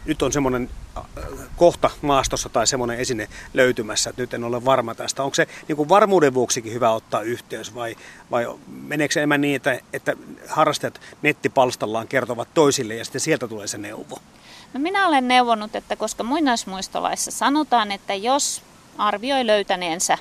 nyt 0.04 0.22
on 0.22 0.32
semmoinen 0.32 0.70
äh, 0.96 1.04
kohta 1.56 1.90
maastossa 2.02 2.48
tai 2.48 2.66
semmoinen 2.66 2.98
esine 2.98 3.28
löytymässä, 3.54 4.10
että 4.10 4.22
nyt 4.22 4.34
en 4.34 4.44
ole 4.44 4.64
varma 4.64 4.94
tästä. 4.94 5.22
Onko 5.22 5.34
se 5.34 5.48
niin 5.68 5.76
kuin 5.76 5.88
varmuuden 5.88 6.34
vuoksikin 6.34 6.72
hyvä 6.72 6.90
ottaa 6.90 7.22
yhteys 7.22 7.74
vai, 7.74 7.96
vai 8.30 8.46
meneekö 8.68 9.14
se 9.14 9.20
enemmän 9.20 9.40
niin, 9.40 9.56
että, 9.56 9.80
että 9.92 10.16
harrastajat 10.48 11.00
nettipalstallaan 11.22 12.08
kertovat 12.08 12.48
toisille 12.54 12.94
ja 12.94 13.04
sitten 13.04 13.20
sieltä 13.20 13.48
tulee 13.48 13.66
se 13.66 13.78
neuvo? 13.78 14.18
No 14.74 14.80
minä 14.80 15.08
olen 15.08 15.28
neuvonut, 15.28 15.76
että 15.76 15.96
koska 15.96 16.22
muinaismuistolaissa 16.22 17.30
sanotaan, 17.30 17.92
että 17.92 18.14
jos 18.14 18.62
arvioi 18.98 19.46
löytäneensä 19.46 20.18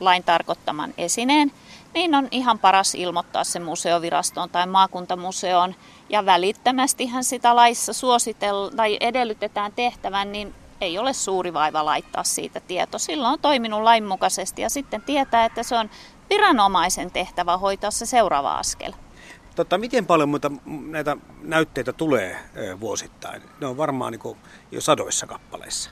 lain 0.00 0.24
tarkoittaman 0.24 0.94
esineen, 0.98 1.52
niin 1.94 2.14
on 2.14 2.28
ihan 2.30 2.58
paras 2.58 2.94
ilmoittaa 2.94 3.44
se 3.44 3.58
museovirastoon 3.58 4.50
tai 4.50 4.66
maakuntamuseoon. 4.66 5.74
Ja 6.08 6.26
välittömästihän 6.26 7.24
sitä 7.24 7.56
laissa 7.56 7.92
suositella 7.92 8.70
tai 8.70 8.96
edellytetään 9.00 9.72
tehtävän, 9.72 10.32
niin 10.32 10.54
ei 10.80 10.98
ole 10.98 11.12
suuri 11.12 11.52
vaiva 11.52 11.84
laittaa 11.84 12.24
siitä 12.24 12.60
tieto. 12.60 12.98
Silloin 12.98 13.32
on 13.32 13.38
toiminut 13.38 13.82
lainmukaisesti 13.82 14.62
ja 14.62 14.70
sitten 14.70 15.02
tietää, 15.02 15.44
että 15.44 15.62
se 15.62 15.76
on 15.76 15.90
viranomaisen 16.30 17.10
tehtävä 17.10 17.56
hoitaa 17.56 17.90
se 17.90 18.06
seuraava 18.06 18.58
askel. 18.58 18.92
Totta, 19.56 19.78
miten 19.78 20.06
paljon 20.06 20.28
muuta 20.28 20.50
näitä 20.66 21.16
näytteitä 21.42 21.92
tulee 21.92 22.38
vuosittain? 22.80 23.42
Ne 23.60 23.66
on 23.66 23.76
varmaan 23.76 24.12
niin 24.12 24.36
jo 24.70 24.80
sadoissa 24.80 25.26
kappaleissa. 25.26 25.90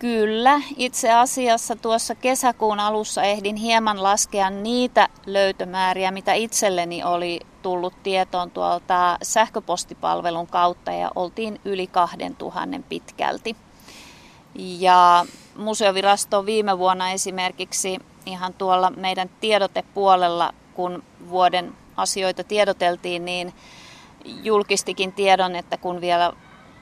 Kyllä, 0.00 0.60
itse 0.76 1.12
asiassa 1.12 1.76
tuossa 1.76 2.14
kesäkuun 2.14 2.80
alussa 2.80 3.22
ehdin 3.22 3.56
hieman 3.56 4.02
laskea 4.02 4.50
niitä 4.50 5.08
löytömääriä, 5.26 6.10
mitä 6.10 6.32
itselleni 6.32 7.04
oli 7.04 7.40
tullut 7.62 8.02
tietoon 8.02 8.50
tuolta 8.50 9.18
sähköpostipalvelun 9.22 10.46
kautta 10.46 10.92
ja 10.92 11.10
oltiin 11.14 11.60
yli 11.64 11.86
2000 11.86 12.80
pitkälti. 12.88 13.56
Ja 14.54 15.26
museovirasto 15.56 16.46
viime 16.46 16.78
vuonna 16.78 17.10
esimerkiksi 17.10 17.98
ihan 18.26 18.54
tuolla 18.54 18.90
meidän 18.90 19.30
tiedotepuolella, 19.40 20.54
kun 20.74 21.02
vuoden 21.28 21.74
asioita 21.96 22.44
tiedoteltiin, 22.44 23.24
niin 23.24 23.54
julkistikin 24.24 25.12
tiedon, 25.12 25.56
että 25.56 25.76
kun 25.76 26.00
vielä 26.00 26.32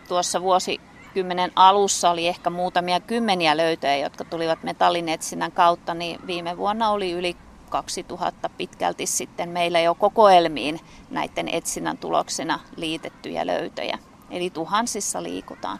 tuossa 0.09 0.42
vuosi 0.42 0.81
vuosikymmenen 1.18 1.52
alussa 1.57 2.11
oli 2.11 2.28
ehkä 2.28 2.50
muutamia 2.50 3.00
kymmeniä 3.00 3.57
löytöjä, 3.57 3.96
jotka 3.96 4.24
tulivat 4.24 4.62
metallinetsinnän 4.62 5.52
kautta, 5.52 5.94
niin 5.94 6.20
viime 6.26 6.57
vuonna 6.57 6.90
oli 6.90 7.12
yli 7.12 7.37
2000 7.70 8.48
pitkälti 8.48 9.07
sitten 9.07 9.48
meillä 9.48 9.81
jo 9.81 9.94
kokoelmiin 9.94 10.81
näiden 11.11 11.48
etsinnän 11.48 11.98
tuloksena 11.98 12.61
liitettyjä 12.76 13.46
löytöjä. 13.46 13.98
Eli 14.31 14.50
tuhansissa 14.50 15.22
liikutaan. 15.22 15.78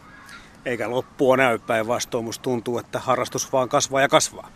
Eikä 0.65 0.89
loppua 0.89 1.37
näy 1.37 1.59
päinvastoin, 1.59 2.25
musta 2.25 2.43
tuntuu, 2.43 2.77
että 2.77 2.99
harrastus 2.99 3.53
vaan 3.53 3.69
kasvaa 3.69 4.01
ja 4.01 4.09
kasvaa. 4.09 4.49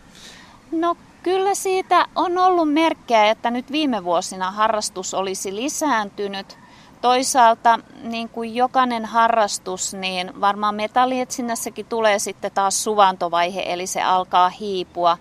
No 0.72 0.96
kyllä 1.24 1.56
siitä 1.56 2.08
on 2.15 2.38
ollut 2.38 2.74
merkkejä, 2.74 3.30
että 3.30 3.52
nyt 3.52 3.72
viime 3.72 4.04
vuosina 4.04 4.52
harrastus 4.52 5.13
olisi 5.13 5.56
lisääntynyt– 5.56 6.58
Toisaalta 7.04 7.80
niin 8.04 8.30
kuin 8.30 8.56
jokainen 8.56 9.06
harrastus, 9.06 9.94
niin 9.94 10.42
varmaan 10.42 10.76
metallietsinnässäkin 10.76 11.86
tulee 11.86 12.20
sitten 12.20 12.52
taas 12.52 12.84
suvantovaihe, 12.84 13.63
eli 13.66 13.88
se 13.88 14.02
alkaa 14.02 14.50
hiipua. 14.50 15.18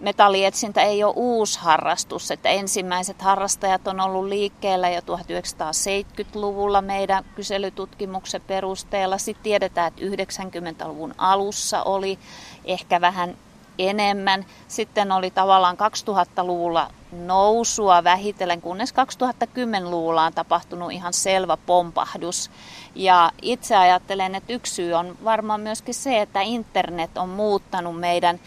Metallietsintä 0.00 0.82
ei 0.82 1.04
ole 1.04 1.12
uusi 1.16 1.58
harrastus, 1.58 2.30
että 2.30 2.48
ensimmäiset 2.48 3.22
harrastajat 3.22 3.88
on 3.88 4.00
ollut 4.00 4.24
liikkeellä 4.24 4.90
jo 4.90 5.00
1970-luvulla 5.00 6.82
meidän 6.82 7.24
kyselytutkimuksen 7.34 8.42
perusteella. 8.46 9.18
Sitten 9.18 9.42
tiedetään, 9.42 9.88
että 9.88 10.02
90-luvun 10.04 11.14
alussa 11.18 11.82
oli 11.82 12.18
ehkä 12.64 13.00
vähän 13.00 13.36
enemmän. 13.78 14.46
Sitten 14.68 15.12
oli 15.12 15.30
tavallaan 15.30 15.76
2000-luvulla 15.76 16.90
nousua 17.12 18.04
vähitellen, 18.04 18.60
kunnes 18.60 18.94
2010-luvulla 18.94 20.24
on 20.24 20.32
tapahtunut 20.32 20.92
ihan 20.92 21.12
selvä 21.12 21.56
pompahdus. 21.56 22.50
Ja 22.94 23.30
itse 23.42 23.76
ajattelen, 23.76 24.34
että 24.34 24.52
yksi 24.52 24.74
syy 24.74 24.92
on 24.92 25.16
varmaan 25.24 25.60
myöskin 25.60 25.94
se, 25.94 26.20
että 26.20 26.40
internet 26.40 27.18
on 27.18 27.28
muuttanut 27.28 28.00
meidän 28.00 28.40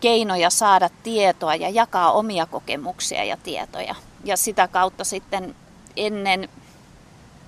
keinoja 0.00 0.50
saada 0.50 0.90
tietoa 1.02 1.54
ja 1.54 1.68
jakaa 1.68 2.12
omia 2.12 2.46
kokemuksia 2.46 3.24
ja 3.24 3.36
tietoja. 3.36 3.94
Ja 4.24 4.36
sitä 4.36 4.68
kautta 4.68 5.04
sitten 5.04 5.54
ennen 5.96 6.48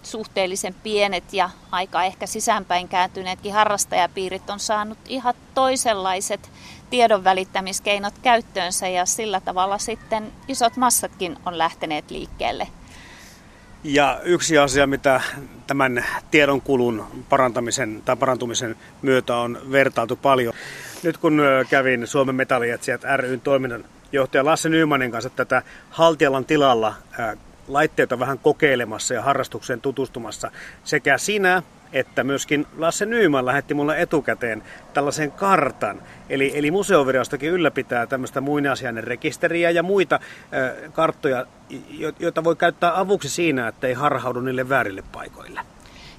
suhteellisen 0.03 0.75
pienet 0.83 1.33
ja 1.33 1.51
aika 1.71 2.05
ehkä 2.05 2.27
sisäänpäin 2.27 2.89
kääntyneetkin 2.89 3.53
harrastajapiirit 3.53 4.51
on 4.51 4.61
saanut 4.61 4.99
ihan 5.09 5.35
toisenlaiset 5.55 6.51
tiedon 6.91 7.25
välittämiskeinot 7.25 8.15
käyttöönsä 8.23 8.89
ja 8.89 9.07
sillä 9.07 9.41
tavalla 9.41 9.79
sitten 9.79 10.33
isot 10.49 10.77
massatkin 10.77 11.37
on 11.47 11.59
lähteneet 11.59 12.11
liikkeelle. 12.11 12.69
Ja 13.85 14.21
yksi 14.25 14.59
asia, 14.59 14.87
mitä 14.87 15.21
tämän 15.67 16.05
tiedonkulun 16.31 17.05
parantamisen 17.29 18.03
tai 18.05 18.17
parantumisen 18.17 18.77
myötä 19.03 19.37
on 19.37 19.59
vertailtu 19.71 20.17
paljon. 20.17 20.55
Nyt 21.03 21.19
kun 21.19 21.43
kävin 21.71 22.07
Suomen 22.07 22.35
metallietsijät 22.35 23.01
ryn 23.17 23.41
toiminnan 23.41 23.85
johtaja 24.13 24.45
Lasse 24.45 24.69
Nymanin 24.69 25.11
kanssa 25.11 25.31
tätä 25.31 25.63
Haltialan 25.91 26.45
tilalla 26.45 26.95
laitteita 27.73 28.19
vähän 28.19 28.39
kokeilemassa 28.39 29.15
ja 29.15 29.23
harrastukseen 29.23 29.81
tutustumassa. 29.81 30.51
Sekä 30.85 31.19
sinä 31.19 31.63
että 31.93 32.25
myöskin 32.25 32.67
Lasse 32.79 33.07
Nyyman 33.07 33.47
lähetti 33.47 33.75
mulle 33.75 34.01
etukäteen 34.01 34.63
tällaisen 34.95 35.33
kartan. 35.33 36.03
Eli, 36.29 36.53
eli 36.55 36.71
museovirastokin 36.71 37.51
ylläpitää 37.51 38.07
tämmöistä 38.07 38.41
muinaisjäinen 38.41 39.05
rekisteriä 39.05 39.71
ja 39.71 39.83
muita 39.83 40.15
äh, 40.15 40.93
karttoja, 40.93 41.47
joita 42.19 42.45
voi 42.45 42.57
käyttää 42.57 43.01
avuksi 43.01 43.29
siinä, 43.29 43.69
että 43.69 43.87
ei 43.87 43.95
harhaudu 43.95 44.41
niille 44.41 44.69
väärille 44.69 45.03
paikoille. 45.13 45.61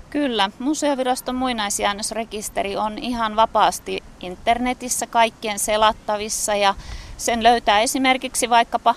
Kyllä, 0.09 0.49
museoviraston 0.59 1.35
muinaisjäännösrekisteri 1.35 2.77
on 2.77 2.97
ihan 2.97 3.35
vapaasti 3.35 4.03
internetissä 4.19 5.07
kaikkien 5.07 5.59
selattavissa 5.59 6.55
ja 6.55 6.75
sen 7.17 7.43
löytää 7.43 7.79
esimerkiksi 7.79 8.49
vaikkapa 8.49 8.95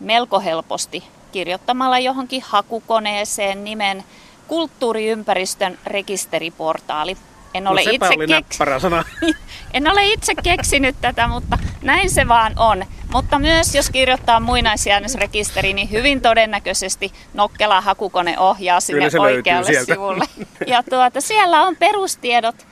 melko 0.00 0.40
helposti 0.40 1.04
kirjoittamalla 1.36 1.98
johonkin 1.98 2.42
hakukoneeseen 2.46 3.64
nimen 3.64 4.04
kulttuuriympäristön 4.46 5.78
rekisteriportaali. 5.86 7.16
En 7.54 7.68
ole, 7.68 7.80
no, 7.84 7.90
itse 7.90 8.16
keks... 8.26 8.58
sana. 8.82 9.04
en 9.74 9.90
ole 9.90 10.06
itse 10.06 10.34
keksinyt 10.42 10.96
tätä, 11.00 11.28
mutta 11.28 11.58
näin 11.82 12.10
se 12.10 12.28
vaan 12.28 12.52
on. 12.58 12.84
Mutta 13.12 13.38
myös 13.38 13.74
jos 13.74 13.90
kirjoittaa 13.90 14.40
muinaisjäännösrekisteri, 14.40 15.72
niin 15.72 15.90
hyvin 15.90 16.20
todennäköisesti 16.20 17.12
nokkela 17.34 17.80
hakukone 17.80 18.38
ohjaa 18.38 18.80
sinne 18.80 19.10
oikealle 19.20 19.84
sivulle. 19.84 20.24
Ja 20.66 20.82
tuota, 20.90 21.20
siellä 21.20 21.62
on 21.62 21.76
perustiedot 21.76 22.66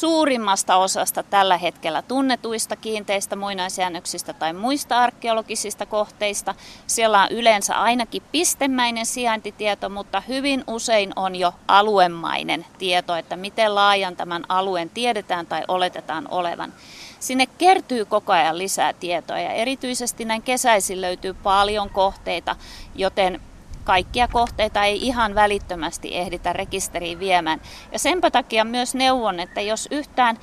suurimmasta 0.00 0.76
osasta 0.76 1.22
tällä 1.22 1.58
hetkellä 1.58 2.02
tunnetuista 2.02 2.76
kiinteistä 2.76 3.36
muinaisjäännöksistä 3.36 4.32
tai 4.32 4.52
muista 4.52 4.98
arkeologisista 4.98 5.86
kohteista. 5.86 6.54
Siellä 6.86 7.22
on 7.22 7.28
yleensä 7.30 7.74
ainakin 7.74 8.22
pistemäinen 8.32 9.06
sijaintitieto, 9.06 9.88
mutta 9.88 10.20
hyvin 10.20 10.64
usein 10.66 11.12
on 11.16 11.36
jo 11.36 11.52
aluemainen 11.68 12.66
tieto, 12.78 13.16
että 13.16 13.36
miten 13.36 13.74
laajan 13.74 14.16
tämän 14.16 14.44
alueen 14.48 14.90
tiedetään 14.90 15.46
tai 15.46 15.62
oletetaan 15.68 16.28
olevan. 16.30 16.72
Sinne 17.20 17.46
kertyy 17.46 18.04
koko 18.04 18.32
ajan 18.32 18.58
lisää 18.58 18.92
tietoa 18.92 19.38
ja 19.38 19.52
erityisesti 19.52 20.24
näin 20.24 20.42
kesäisin 20.42 21.00
löytyy 21.00 21.34
paljon 21.34 21.90
kohteita, 21.90 22.56
joten 22.94 23.40
kaikkia 23.84 24.28
kohteita 24.28 24.84
ei 24.84 25.06
ihan 25.06 25.34
välittömästi 25.34 26.16
ehditä 26.16 26.52
rekisteriin 26.52 27.18
viemään. 27.18 27.60
Ja 27.92 27.98
senpä 27.98 28.30
takia 28.30 28.64
myös 28.64 28.94
neuvon, 28.94 29.40
että 29.40 29.60
jos 29.60 29.88
yhtään 29.90 30.38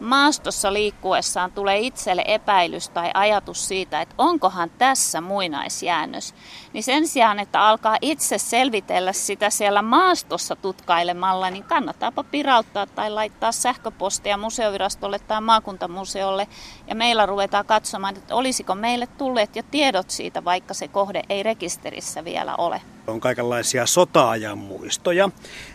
maastossa 0.00 0.72
liikkuessaan 0.72 1.52
tulee 1.52 1.78
itselle 1.78 2.24
epäilys 2.26 2.88
tai 2.88 3.10
ajatus 3.14 3.68
siitä, 3.68 4.00
että 4.00 4.14
onkohan 4.18 4.70
tässä 4.70 5.20
muinaisjäännös, 5.20 6.34
niin 6.72 6.84
sen 6.84 7.08
sijaan, 7.08 7.38
että 7.38 7.60
alkaa 7.60 7.96
itse 8.00 8.38
selvitellä 8.38 9.12
sitä 9.12 9.50
siellä 9.50 9.82
maastossa 9.82 10.56
tutkailemalla, 10.56 11.50
niin 11.50 11.64
kannattaapa 11.64 12.24
pirauttaa 12.24 12.86
tai 12.86 13.10
laittaa 13.10 13.52
sähköpostia 13.52 14.36
museovirastolle 14.36 15.18
tai 15.18 15.40
maakuntamuseolle 15.40 16.48
ja 16.86 16.94
meillä 16.94 17.26
ruvetaan 17.26 17.66
katsomaan, 17.66 18.16
että 18.16 18.34
olisiko 18.34 18.74
meille 18.74 19.06
tulleet 19.06 19.56
jo 19.56 19.62
tiedot 19.70 20.10
siitä, 20.10 20.44
vaikka 20.44 20.74
se 20.74 20.88
kohde 20.88 21.22
ei 21.28 21.42
rekisterissä 21.42 22.24
vielä 22.24 22.56
ole. 22.56 22.82
On 23.06 23.20
kaikenlaisia 23.20 23.86
sota-ajan 23.86 24.58
muistoja, 24.58 25.30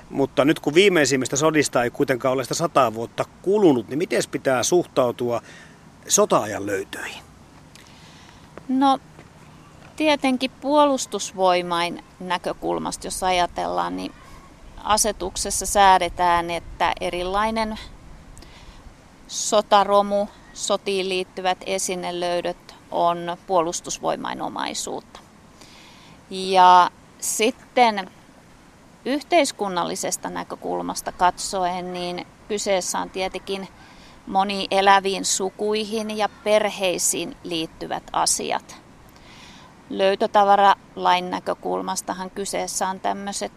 mutta 0.09 0.45
nyt 0.45 0.59
kun 0.59 0.73
viimeisimmistä 0.73 1.35
sodista 1.35 1.83
ei 1.83 1.89
kuitenkaan 1.89 2.33
ole 2.33 2.43
sitä 2.43 2.53
sataa 2.53 2.93
vuotta 2.93 3.25
kulunut, 3.41 3.87
niin 3.87 3.97
miten 3.97 4.23
pitää 4.31 4.63
suhtautua 4.63 5.41
sota-ajan 6.07 6.65
löytöihin? 6.65 7.23
No 8.67 8.99
tietenkin 9.95 10.51
puolustusvoimain 10.61 12.03
näkökulmasta, 12.19 13.07
jos 13.07 13.23
ajatellaan, 13.23 13.97
niin 13.97 14.11
asetuksessa 14.83 15.65
säädetään, 15.65 16.49
että 16.49 16.93
erilainen 17.01 17.79
sotaromu, 19.27 20.27
sotiin 20.53 21.09
liittyvät 21.09 21.57
esinelöydöt 21.65 22.75
on 22.91 23.37
puolustusvoimain 23.47 24.41
omaisuutta. 24.41 25.19
Ja 26.29 26.91
sitten 27.19 28.11
yhteiskunnallisesta 29.05 30.29
näkökulmasta 30.29 31.12
katsoen, 31.12 31.93
niin 31.93 32.27
kyseessä 32.47 32.99
on 32.99 33.09
tietenkin 33.09 33.67
moni 34.27 34.67
eläviin 34.71 35.25
sukuihin 35.25 36.17
ja 36.17 36.29
perheisiin 36.43 37.38
liittyvät 37.43 38.03
asiat. 38.13 38.77
Löytötavaralain 39.89 41.29
näkökulmastahan 41.29 42.29
kyseessä 42.29 42.88
on 42.88 42.99
tämmöiset 42.99 43.51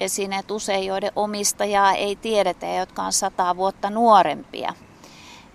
esineet 0.00 0.50
usein, 0.50 0.86
joiden 0.86 1.12
omistajaa 1.16 1.92
ei 1.92 2.16
tiedetä 2.16 2.66
jotka 2.66 3.02
on 3.02 3.12
sata 3.12 3.56
vuotta 3.56 3.90
nuorempia. 3.90 4.74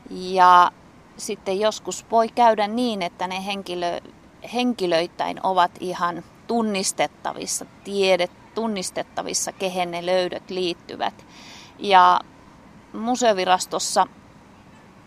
Ja 0.10 0.72
sitten 1.17 1.60
joskus 1.60 2.06
voi 2.12 2.30
käydä 2.30 2.67
niin, 2.67 3.02
että 3.02 3.28
ne 3.28 3.46
henkilö, 3.46 4.00
henkilöittäin 4.54 5.39
ovat 5.44 5.72
ihan 5.80 6.24
tunnistettavissa, 6.48 7.65
tiedet, 7.84 8.40
tunnistettavissa, 8.56 9.52
kehen 9.52 9.92
ne 9.92 10.06
löydöt 10.06 10.50
liittyvät. 10.50 11.26
Ja 11.80 12.20
museovirastossa 12.94 14.08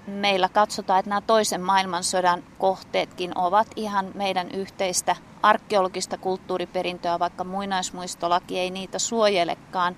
meillä 0.07 0.49
katsotaan, 0.49 0.99
että 0.99 1.09
nämä 1.09 1.21
toisen 1.21 1.61
maailmansodan 1.61 2.43
kohteetkin 2.59 3.39
ovat 3.39 3.69
ihan 3.77 4.11
meidän 4.15 4.51
yhteistä 4.51 5.17
arkeologista 5.43 6.19
kulttuuriperintöä, 6.19 7.19
vaikka 7.19 7.45
muinaismuistolaki 7.45 8.59
ei 8.59 8.71
niitä 8.71 8.99
suojelekaan. 8.99 9.97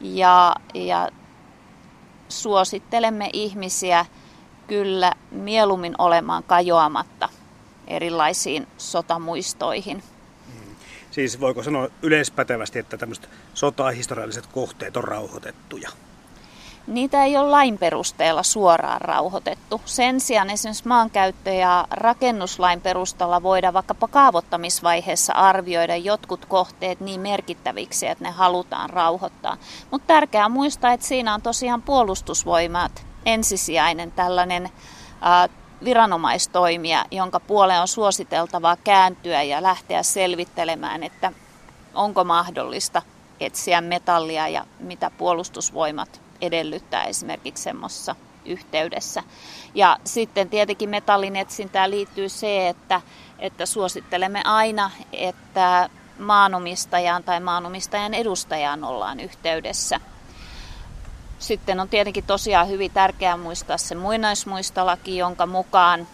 Ja, 0.00 0.54
ja 0.74 1.08
suosittelemme 2.28 3.30
ihmisiä 3.32 4.06
kyllä 4.66 5.12
mieluummin 5.30 5.94
olemaan 5.98 6.42
kajoamatta 6.42 7.28
erilaisiin 7.86 8.66
sotamuistoihin. 8.78 10.02
Siis 11.10 11.40
voiko 11.40 11.62
sanoa 11.62 11.88
yleispätevästi, 12.02 12.78
että 12.78 12.96
tämmöiset 12.96 13.28
sotahistorialliset 13.54 14.46
kohteet 14.46 14.96
on 14.96 15.04
rauhoitettuja? 15.04 15.90
Niitä 16.86 17.24
ei 17.24 17.36
ole 17.36 17.50
lain 17.50 17.78
perusteella 17.78 18.42
suoraan 18.42 19.00
rauhoitettu. 19.00 19.80
Sen 19.84 20.20
sijaan 20.20 20.50
esimerkiksi 20.50 20.88
maankäyttö- 20.88 21.52
ja 21.52 21.86
rakennuslain 21.90 22.80
perusteella 22.80 23.42
voidaan 23.42 23.74
vaikkapa 23.74 24.08
kaavoittamisvaiheessa 24.08 25.32
arvioida 25.32 25.96
jotkut 25.96 26.44
kohteet 26.44 27.00
niin 27.00 27.20
merkittäviksi, 27.20 28.06
että 28.06 28.24
ne 28.24 28.30
halutaan 28.30 28.90
rauhoittaa. 28.90 29.56
Mutta 29.90 30.06
tärkeää 30.06 30.48
muistaa, 30.48 30.92
että 30.92 31.06
siinä 31.06 31.34
on 31.34 31.42
tosiaan 31.42 31.82
puolustusvoimat 31.82 33.06
ensisijainen 33.26 34.12
tällainen 34.12 34.70
viranomaistoimija, 35.84 37.04
jonka 37.10 37.40
puoleen 37.40 37.80
on 37.80 37.88
suositeltavaa 37.88 38.76
kääntyä 38.76 39.42
ja 39.42 39.62
lähteä 39.62 40.02
selvittelemään, 40.02 41.02
että 41.02 41.32
onko 41.94 42.24
mahdollista 42.24 43.02
etsiä 43.40 43.80
metallia 43.80 44.48
ja 44.48 44.66
mitä 44.80 45.10
puolustusvoimat 45.18 46.20
edellyttää 46.40 47.04
esimerkiksi 47.04 47.62
semmoisessa 47.62 48.16
yhteydessä. 48.44 49.22
Ja 49.74 49.98
sitten 50.04 50.48
tietenkin 50.48 50.88
metallin 50.88 51.36
etsintään 51.36 51.90
liittyy 51.90 52.28
se, 52.28 52.68
että, 52.68 53.00
että 53.38 53.66
suosittelemme 53.66 54.42
aina, 54.44 54.90
että 55.12 55.90
maanomistajan 56.18 57.24
tai 57.24 57.40
maanomistajan 57.40 58.14
edustajaan 58.14 58.84
ollaan 58.84 59.20
yhteydessä– 59.20 60.00
sitten 61.38 61.80
on 61.80 61.88
tietenkin 61.88 62.24
tosiaan 62.24 62.68
hyvin 62.68 62.90
tärkeää 62.90 63.36
muistaa 63.36 63.78
se 63.78 63.94
muinaismuistolaki, 63.94 65.16
jonka 65.16 65.46
mukaan 65.46 66.06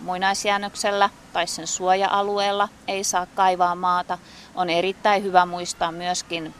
muinaisjäännöksellä 0.00 1.10
tai 1.32 1.46
sen 1.46 1.66
suoja-alueella 1.66 2.68
ei 2.88 3.04
saa 3.04 3.26
kaivaa 3.26 3.74
maata. 3.74 4.18
On 4.54 4.70
erittäin 4.70 5.22
hyvä 5.22 5.46
muistaa 5.46 5.92
myöskin 5.92 6.54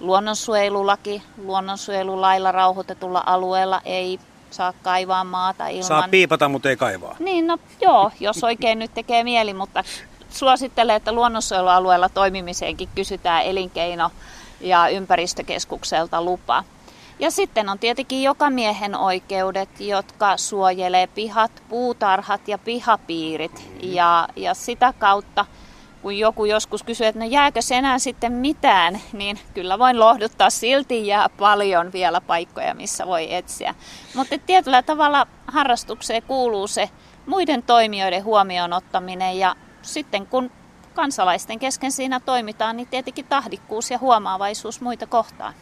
luonnonsuojelulaki. 0.00 1.22
Luonnonsuojelulailla 1.44 2.52
rauhoitetulla 2.52 3.22
alueella 3.26 3.80
ei 3.84 4.18
saa 4.50 4.72
kaivaa 4.82 5.24
maata 5.24 5.68
ilman... 5.68 5.84
Saa 5.84 6.08
piipata, 6.10 6.48
mutta 6.48 6.68
ei 6.68 6.76
kaivaa. 6.76 7.16
Niin, 7.18 7.46
no 7.46 7.58
joo, 7.80 8.10
jos 8.20 8.44
oikein 8.44 8.78
nyt 8.78 8.94
tekee 8.94 9.24
mieli, 9.24 9.54
mutta 9.54 9.84
suosittelen, 10.30 10.96
että 10.96 11.12
luonnonsuojelualueella 11.12 12.08
toimimiseenkin 12.08 12.88
kysytään 12.94 13.42
elinkeino- 13.44 14.10
ja 14.60 14.88
ympäristökeskukselta 14.88 16.22
lupa. 16.22 16.64
Ja 17.18 17.30
sitten 17.30 17.68
on 17.68 17.78
tietenkin 17.78 18.22
joka 18.22 18.50
miehen 18.50 18.94
oikeudet, 18.94 19.80
jotka 19.80 20.36
suojelee 20.36 21.06
pihat, 21.06 21.62
puutarhat 21.68 22.48
ja 22.48 22.58
pihapiirit. 22.58 23.70
Ja, 23.82 24.28
ja 24.36 24.54
sitä 24.54 24.94
kautta, 24.98 25.46
kun 26.02 26.18
joku 26.18 26.44
joskus 26.44 26.82
kysyy, 26.82 27.06
että 27.06 27.20
no 27.20 27.26
jääkö 27.26 27.60
enää 27.74 27.98
sitten 27.98 28.32
mitään, 28.32 29.00
niin 29.12 29.38
kyllä 29.54 29.78
voin 29.78 30.00
lohduttaa, 30.00 30.50
silti 30.50 31.06
jää 31.06 31.28
paljon 31.28 31.92
vielä 31.92 32.20
paikkoja, 32.20 32.74
missä 32.74 33.06
voi 33.06 33.34
etsiä. 33.34 33.74
Mutta 34.14 34.38
tietyllä 34.46 34.82
tavalla 34.82 35.26
harrastukseen 35.46 36.22
kuuluu 36.22 36.66
se 36.66 36.90
muiden 37.26 37.62
toimijoiden 37.62 38.24
huomioon 38.24 38.72
ottaminen 38.72 39.38
ja 39.38 39.56
sitten 39.82 40.26
kun 40.26 40.50
kansalaisten 40.94 41.58
kesken 41.58 41.92
siinä 41.92 42.20
toimitaan, 42.20 42.76
niin 42.76 42.88
tietenkin 42.88 43.24
tahdikkuus 43.24 43.90
ja 43.90 43.98
huomaavaisuus 43.98 44.80
muita 44.80 45.06
kohtaan. 45.06 45.54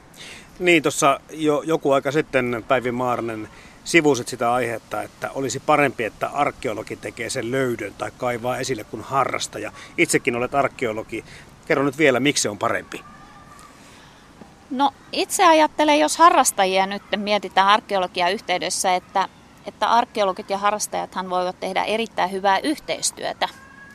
Niin, 0.59 0.83
tuossa 0.83 1.21
jo 1.31 1.63
joku 1.67 1.93
aika 1.93 2.13
sitten 2.13 2.65
Päivi 2.69 2.93
Maarnen 2.93 3.49
sivusit 3.85 4.29
sitä 4.29 4.53
aihetta, 4.53 5.03
että 5.03 5.31
olisi 5.31 5.61
parempi, 5.61 6.05
että 6.05 6.29
arkeologi 6.29 6.97
tekee 6.97 7.31
sen 7.31 7.51
löydön 7.51 7.95
tai 7.99 8.11
kaivaa 8.19 8.59
esille 8.59 8.85
kuin 8.85 9.03
harrastaja. 9.03 9.73
Itsekin 9.99 10.37
olet 10.37 10.55
arkeologi. 10.55 11.25
Kerro 11.67 11.85
nyt 11.85 11.99
vielä, 11.99 12.21
miksi 12.21 12.43
se 12.43 12.49
on 12.49 12.59
parempi? 12.59 13.01
No 14.71 14.91
itse 15.13 15.45
ajattelen, 15.45 16.01
jos 16.01 16.17
harrastajia 16.17 16.87
nyt 16.87 17.03
mietitään 17.17 17.69
arkeologia 17.69 18.29
yhteydessä, 18.29 18.95
että, 18.95 19.29
että 19.67 19.91
arkeologit 19.91 20.51
ja 20.51 20.59
harrastajathan 20.59 21.31
voivat 21.31 21.61
tehdä 21.61 21.85
erittäin 21.85 22.33
hyvää 22.33 22.59
yhteistyötä 22.59 23.49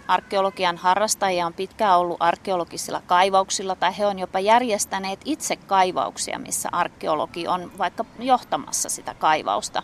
Arkeologian 0.09 0.77
harrastajia 0.77 1.45
on 1.45 1.53
pitkään 1.53 1.97
ollut 1.97 2.17
arkeologisilla 2.19 3.01
kaivauksilla 3.07 3.75
tai 3.75 3.97
he 3.97 4.05
on 4.05 4.19
jopa 4.19 4.39
järjestäneet 4.39 5.19
itse 5.25 5.55
kaivauksia, 5.55 6.39
missä 6.39 6.69
arkeologi 6.71 7.47
on 7.47 7.71
vaikka 7.77 8.05
johtamassa 8.19 8.89
sitä 8.89 9.13
kaivausta. 9.13 9.83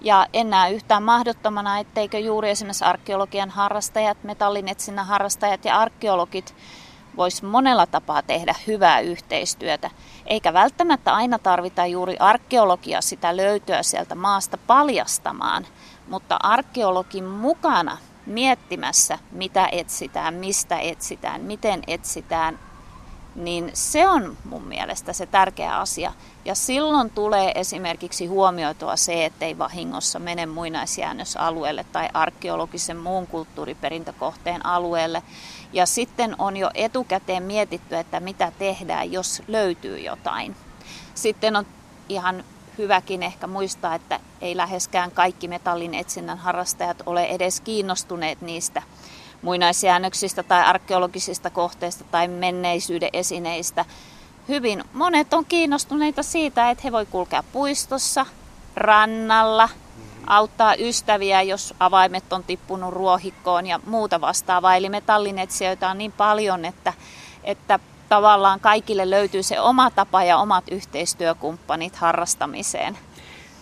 Ja 0.00 0.26
en 0.32 0.50
näe 0.50 0.72
yhtään 0.72 1.02
mahdottomana, 1.02 1.78
etteikö 1.78 2.18
juuri 2.18 2.50
esimerkiksi 2.50 2.84
arkeologian 2.84 3.50
harrastajat, 3.50 4.24
metallinetsinnän 4.24 5.06
harrastajat 5.06 5.64
ja 5.64 5.78
arkeologit 5.78 6.54
voisi 7.16 7.44
monella 7.44 7.86
tapaa 7.86 8.22
tehdä 8.22 8.54
hyvää 8.66 9.00
yhteistyötä. 9.00 9.90
Eikä 10.26 10.52
välttämättä 10.52 11.14
aina 11.14 11.38
tarvita 11.38 11.86
juuri 11.86 12.16
arkeologia 12.18 13.00
sitä 13.00 13.36
löytöä 13.36 13.82
sieltä 13.82 14.14
maasta 14.14 14.58
paljastamaan, 14.66 15.66
mutta 16.08 16.36
arkeologin 16.42 17.24
mukana 17.24 17.98
miettimässä, 18.30 19.18
mitä 19.32 19.68
etsitään, 19.72 20.34
mistä 20.34 20.78
etsitään, 20.78 21.40
miten 21.40 21.82
etsitään, 21.86 22.58
niin 23.34 23.70
se 23.74 24.08
on 24.08 24.36
mun 24.44 24.62
mielestä 24.62 25.12
se 25.12 25.26
tärkeä 25.26 25.78
asia. 25.78 26.12
Ja 26.44 26.54
silloin 26.54 27.10
tulee 27.10 27.52
esimerkiksi 27.54 28.26
huomioitua 28.26 28.96
se, 28.96 29.24
ettei 29.24 29.58
vahingossa 29.58 30.18
mene 30.18 30.46
muinaisjäännösalueelle 30.46 31.84
tai 31.92 32.08
arkeologisen 32.14 32.96
muun 32.96 33.26
kulttuuriperintökohteen 33.26 34.66
alueelle. 34.66 35.22
Ja 35.72 35.86
sitten 35.86 36.34
on 36.38 36.56
jo 36.56 36.70
etukäteen 36.74 37.42
mietitty, 37.42 37.96
että 37.96 38.20
mitä 38.20 38.52
tehdään, 38.58 39.12
jos 39.12 39.42
löytyy 39.48 39.98
jotain. 39.98 40.56
Sitten 41.14 41.56
on 41.56 41.66
ihan 42.08 42.44
hyväkin 42.78 43.22
ehkä 43.22 43.46
muistaa, 43.46 43.94
että 43.94 44.20
ei 44.40 44.56
läheskään 44.56 45.10
kaikki 45.10 45.48
metallin 45.48 45.94
etsinnän 45.94 46.38
harrastajat 46.38 47.02
ole 47.06 47.24
edes 47.24 47.60
kiinnostuneet 47.60 48.40
niistä 48.40 48.82
muinaisjäännöksistä 49.42 50.42
tai 50.42 50.64
arkeologisista 50.64 51.50
kohteista 51.50 52.04
tai 52.10 52.28
menneisyyden 52.28 53.10
esineistä. 53.12 53.84
Hyvin 54.48 54.84
monet 54.92 55.32
on 55.32 55.44
kiinnostuneita 55.44 56.22
siitä, 56.22 56.70
että 56.70 56.82
he 56.84 56.92
voi 56.92 57.06
kulkea 57.06 57.42
puistossa, 57.52 58.26
rannalla, 58.76 59.68
auttaa 60.26 60.74
ystäviä, 60.78 61.42
jos 61.42 61.74
avaimet 61.80 62.32
on 62.32 62.44
tippunut 62.44 62.92
ruohikkoon 62.92 63.66
ja 63.66 63.80
muuta 63.86 64.20
vastaavaa. 64.20 64.76
Eli 64.76 64.88
metallinetsijöitä 64.88 65.90
on 65.90 65.98
niin 65.98 66.12
paljon, 66.12 66.64
että, 66.64 66.92
että 67.44 67.78
tavallaan 68.10 68.60
kaikille 68.60 69.10
löytyy 69.10 69.42
se 69.42 69.60
oma 69.60 69.90
tapa 69.90 70.24
ja 70.24 70.38
omat 70.38 70.64
yhteistyökumppanit 70.70 71.96
harrastamiseen. 71.96 72.98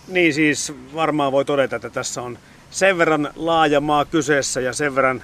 Niin 0.07 0.33
siis 0.33 0.73
varmaan 0.95 1.31
voi 1.31 1.45
todeta, 1.45 1.75
että 1.75 1.89
tässä 1.89 2.21
on 2.21 2.37
sen 2.71 2.97
verran 2.97 3.29
laaja 3.35 3.81
maa 3.81 4.05
kyseessä 4.05 4.61
ja 4.61 4.73
sen 4.73 4.95
verran 4.95 5.23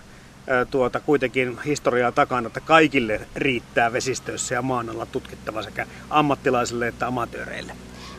tuota, 0.71 0.99
kuitenkin 0.99 1.57
historiaa 1.65 2.11
takana, 2.11 2.47
että 2.47 2.59
kaikille 2.59 3.21
riittää 3.35 3.93
vesistöissä 3.93 4.55
ja 4.55 4.61
maan 4.61 4.89
alla 4.89 5.05
tutkittava 5.05 5.63
sekä 5.63 5.85
ammattilaisille 6.09 6.87
että 6.87 7.07
amatööreille. 7.07 7.75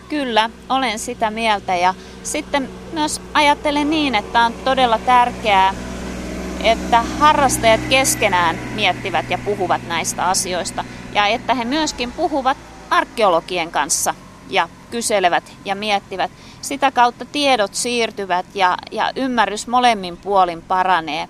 Kyllä, 0.08 0.50
olen 0.68 0.98
sitä 0.98 1.30
mieltä 1.30 1.76
ja 1.76 1.94
sitten 2.22 2.68
myös 2.92 3.20
ajattelen 3.34 3.90
niin, 3.90 4.14
että 4.14 4.40
on 4.40 4.52
todella 4.52 4.98
tärkeää 4.98 5.74
että 6.66 7.02
harrastajat 7.02 7.80
keskenään 7.90 8.58
miettivät 8.74 9.30
ja 9.30 9.38
puhuvat 9.38 9.88
näistä 9.88 10.24
asioista 10.24 10.84
ja 11.12 11.26
että 11.26 11.54
he 11.54 11.64
myöskin 11.64 12.12
puhuvat 12.12 12.56
arkeologien 12.90 13.70
kanssa 13.70 14.14
ja 14.50 14.68
kyselevät 14.90 15.52
ja 15.64 15.74
miettivät. 15.74 16.30
Sitä 16.60 16.90
kautta 16.90 17.24
tiedot 17.24 17.74
siirtyvät 17.74 18.46
ja, 18.54 18.76
ja 18.92 19.12
ymmärrys 19.16 19.66
molemmin 19.66 20.16
puolin 20.16 20.62
paranee. 20.62 21.28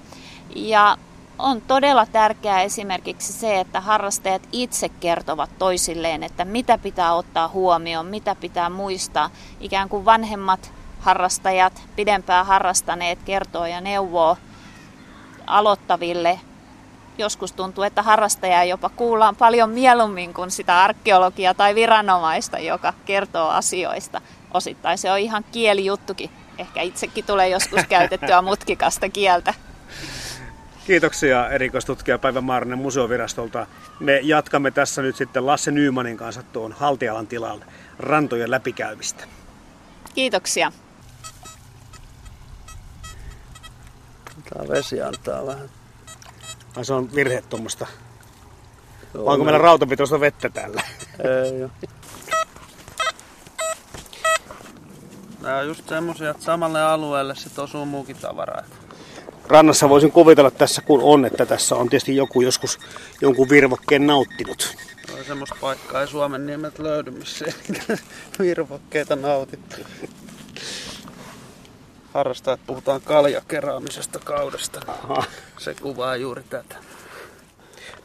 Ja 0.54 0.96
on 1.38 1.60
todella 1.60 2.06
tärkeää 2.06 2.62
esimerkiksi 2.62 3.32
se, 3.32 3.60
että 3.60 3.80
harrastajat 3.80 4.42
itse 4.52 4.88
kertovat 4.88 5.50
toisilleen, 5.58 6.22
että 6.22 6.44
mitä 6.44 6.78
pitää 6.78 7.14
ottaa 7.14 7.48
huomioon, 7.48 8.06
mitä 8.06 8.34
pitää 8.34 8.70
muistaa. 8.70 9.30
Ikään 9.60 9.88
kuin 9.88 10.04
vanhemmat 10.04 10.72
harrastajat, 11.00 11.82
pidempään 11.96 12.46
harrastaneet 12.46 13.18
kertoo 13.24 13.66
ja 13.66 13.80
neuvoo 13.80 14.36
aloittaville. 15.46 16.40
Joskus 17.18 17.52
tuntuu, 17.52 17.84
että 17.84 18.02
harrastajaa 18.02 18.64
jopa 18.64 18.88
kuullaan 18.88 19.36
paljon 19.36 19.70
mieluummin 19.70 20.34
kuin 20.34 20.50
sitä 20.50 20.82
arkeologia 20.82 21.54
tai 21.54 21.74
viranomaista, 21.74 22.58
joka 22.58 22.94
kertoo 23.04 23.48
asioista. 23.48 24.20
Osittain 24.54 24.98
se 24.98 25.12
on 25.12 25.18
ihan 25.18 25.44
kielijuttukin. 25.52 26.30
Ehkä 26.58 26.82
itsekin 26.82 27.24
tulee 27.24 27.48
joskus 27.48 27.80
käytettyä 27.88 28.42
mutkikasta 28.42 29.08
kieltä. 29.08 29.54
Kiitoksia 30.86 31.50
erikoistutkija 31.50 32.18
Päivä 32.18 32.40
Maarinen 32.40 32.78
museovirastolta. 32.78 33.66
Me 34.00 34.20
jatkamme 34.22 34.70
tässä 34.70 35.02
nyt 35.02 35.16
sitten 35.16 35.46
Lasse 35.46 35.70
Nyymanin 35.70 36.16
kanssa 36.16 36.42
tuon 36.42 36.72
Haltialan 36.72 37.26
tilan 37.26 37.64
rantojen 37.98 38.50
läpikäymistä. 38.50 39.24
Kiitoksia. 40.14 40.72
Tämä 44.50 44.68
vesi 44.68 45.02
antaa 45.02 45.46
vähän. 45.46 45.70
Ai 46.76 46.84
se 46.84 46.92
on 46.92 47.14
virhe 47.14 47.42
tuommoista. 47.48 47.86
Onko 49.14 49.44
meillä 49.44 49.58
rautapitoista 49.58 50.20
vettä 50.20 50.48
täällä? 50.48 50.82
Ei 51.18 51.62
ole. 51.62 51.70
Nämä 55.40 55.58
on 55.58 55.66
just 55.66 55.88
semmosia, 55.88 56.30
että 56.30 56.44
samalle 56.44 56.82
alueelle 56.82 57.34
sit 57.34 57.58
osuu 57.58 57.86
muukin 57.86 58.16
tavaraa. 58.16 58.62
Rannassa 59.48 59.88
voisin 59.88 60.12
kuvitella 60.12 60.50
tässä 60.50 60.82
kun 60.82 61.00
on, 61.02 61.24
että 61.24 61.46
tässä 61.46 61.74
on 61.74 61.88
tietysti 61.88 62.16
joku 62.16 62.40
joskus 62.40 62.78
jonkun 63.20 63.48
virvokkeen 63.48 64.06
nauttinut. 64.06 64.76
No, 65.10 65.24
semmoista 65.24 65.56
paikkaa 65.60 66.00
ei 66.00 66.08
Suomen 66.08 66.46
niemet 66.46 66.78
löydy, 66.78 67.10
missä 67.10 67.44
virvokkeita 68.38 69.16
nautittu 69.16 69.76
harrastajat 72.16 72.60
puhutaan 72.66 73.00
kaljakeraamisesta 73.00 74.18
kaudesta. 74.18 74.80
Aha. 74.86 75.24
Se 75.58 75.74
kuvaa 75.74 76.16
juuri 76.16 76.42
tätä. 76.50 76.76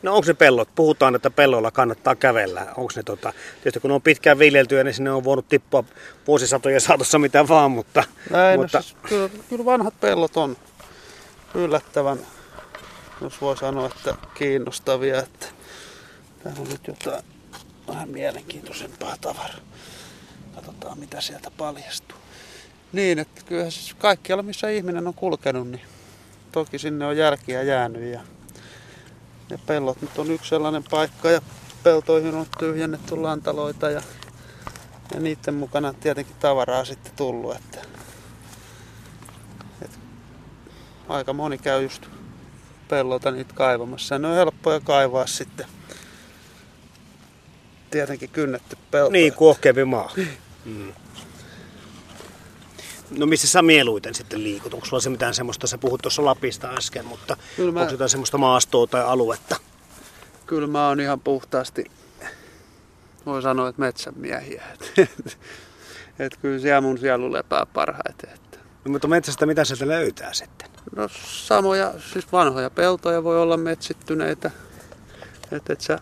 No 0.02 0.15
onko 0.15 0.26
se 0.26 0.34
pellot? 0.34 0.69
Puhutaan, 0.76 1.15
että 1.15 1.30
pelloilla 1.30 1.71
kannattaa 1.71 2.15
kävellä. 2.15 2.62
Onko 2.62 2.91
ne 2.95 3.04
tota, 3.04 3.34
tietysti 3.56 3.80
kun 3.80 3.89
ne 3.89 3.93
on 3.93 4.02
pitkään 4.02 4.39
viljeltyjä, 4.39 4.84
niin 4.84 4.93
sinne 4.93 5.12
on 5.12 5.24
voinut 5.24 5.47
tippua 5.47 5.84
vuosisatojen 6.28 6.82
saatossa 6.82 7.19
mitä 7.19 7.47
vaan, 7.47 7.71
mutta... 7.71 8.04
Näin, 8.30 8.58
no 8.58 8.63
mutta... 8.63 8.78
No 8.78 8.82
siis, 8.82 8.95
kyllä, 9.10 9.30
kyllä, 9.50 9.65
vanhat 9.65 9.93
pellot 10.00 10.38
on 10.38 10.58
yllättävän, 11.56 12.19
jos 13.21 13.41
voi 13.41 13.58
sanoa, 13.58 13.86
että 13.86 14.15
kiinnostavia. 14.34 15.19
Että 15.19 15.45
täällä 16.43 16.62
on 16.62 16.69
nyt 16.69 16.88
jotain 16.88 17.24
vähän 17.88 18.10
mielenkiintoisempaa 18.10 19.15
tavaraa. 19.21 19.60
Katsotaan 20.56 21.00
mitä 21.00 21.21
sieltä 21.21 21.52
paljastuu. 21.58 22.21
Niin, 22.93 23.19
että 23.19 23.41
kyllä 23.45 23.69
siis 23.69 23.93
kaikkialla 23.93 24.43
missä 24.43 24.69
ihminen 24.69 25.08
on 25.08 25.13
kulkenut, 25.13 25.67
niin 25.67 25.82
toki 26.51 26.80
sinne 26.80 27.06
on 27.06 27.17
jälkiä 27.17 27.63
jäänyt 27.63 28.04
ja, 28.04 28.21
ja 29.49 29.58
pellot 29.65 30.01
nyt 30.01 30.17
on 30.17 30.32
yksi 30.32 30.49
sellainen 30.49 30.84
paikka 30.91 31.32
ja 31.32 31.41
peltoihin 31.84 32.36
on 32.36 32.45
tyhjennetty 32.60 33.17
lantaloita 33.17 33.89
ja, 33.89 34.01
ja 35.13 35.19
niiden 35.19 35.54
mukana 35.54 35.93
tietenkin 35.93 36.36
tavaraa 36.39 36.86
sitten 36.86 37.12
tullut. 37.15 37.56
Että, 37.56 37.80
että 39.82 39.97
aika 41.10 41.34
moni 41.34 41.58
käy 41.58 41.84
just 41.84 42.06
pellolta 42.88 43.32
niitä 43.32 43.54
kaivamassa. 43.54 44.15
Ja 44.15 44.19
ne 44.19 44.27
on 44.27 44.36
helppoja 44.36 44.80
kaivaa 44.80 45.27
sitten. 45.27 45.65
Tietenkin 47.91 48.30
kynnetty 48.30 48.77
pelto. 48.91 49.12
Niin, 49.12 49.34
kuohkeampi 49.34 49.86
maa. 49.86 50.12
Mm. 50.65 50.93
No 53.17 53.26
missä 53.26 53.47
sä 53.47 53.62
mieluiten 53.62 54.15
sitten 54.15 54.43
liikut? 54.43 54.74
Onko 54.74 54.86
sulla 54.86 55.02
se 55.02 55.10
mitään 55.10 55.34
semmoista, 55.34 55.67
sä 55.67 55.78
puhut 55.78 56.02
tuossa 56.02 56.26
Lapista 56.26 56.69
äsken, 56.69 57.06
mutta 57.06 57.38
Kyllä 57.56 57.71
mä... 57.71 57.80
onko 57.80 57.91
jotain 57.91 58.10
semmoista 58.10 58.38
maastoa 58.38 58.88
tai 58.88 59.04
aluetta? 59.04 59.56
Kyllä 60.45 60.67
mä 60.67 60.88
oon 60.88 61.00
ihan 61.00 61.19
puhtaasti, 61.19 61.86
voi 63.26 63.41
sanoa, 63.41 63.69
että 63.69 63.82
metsänmiehiä. 63.82 64.63
Että 64.97 65.02
et 66.19 66.38
kyllä 66.41 66.60
siellä 66.60 66.82
mun 66.82 66.97
sielu 66.97 67.32
lepää 67.32 67.65
parhaiten. 67.65 68.30
Että. 68.34 68.58
No, 68.86 68.91
mutta 68.91 69.08
metsästä 69.08 69.45
mitä 69.45 69.65
sieltä 69.65 69.88
löytää 69.88 70.34
sitten? 70.34 70.69
No 70.95 71.08
samoja, 71.26 71.93
siis 72.13 72.32
vanhoja 72.32 72.69
peltoja 72.69 73.24
voi 73.24 73.41
olla 73.41 73.58
metsittyneitä. 73.58 74.52
Että 75.52 75.74
et 75.74 75.82
sä 75.82 76.00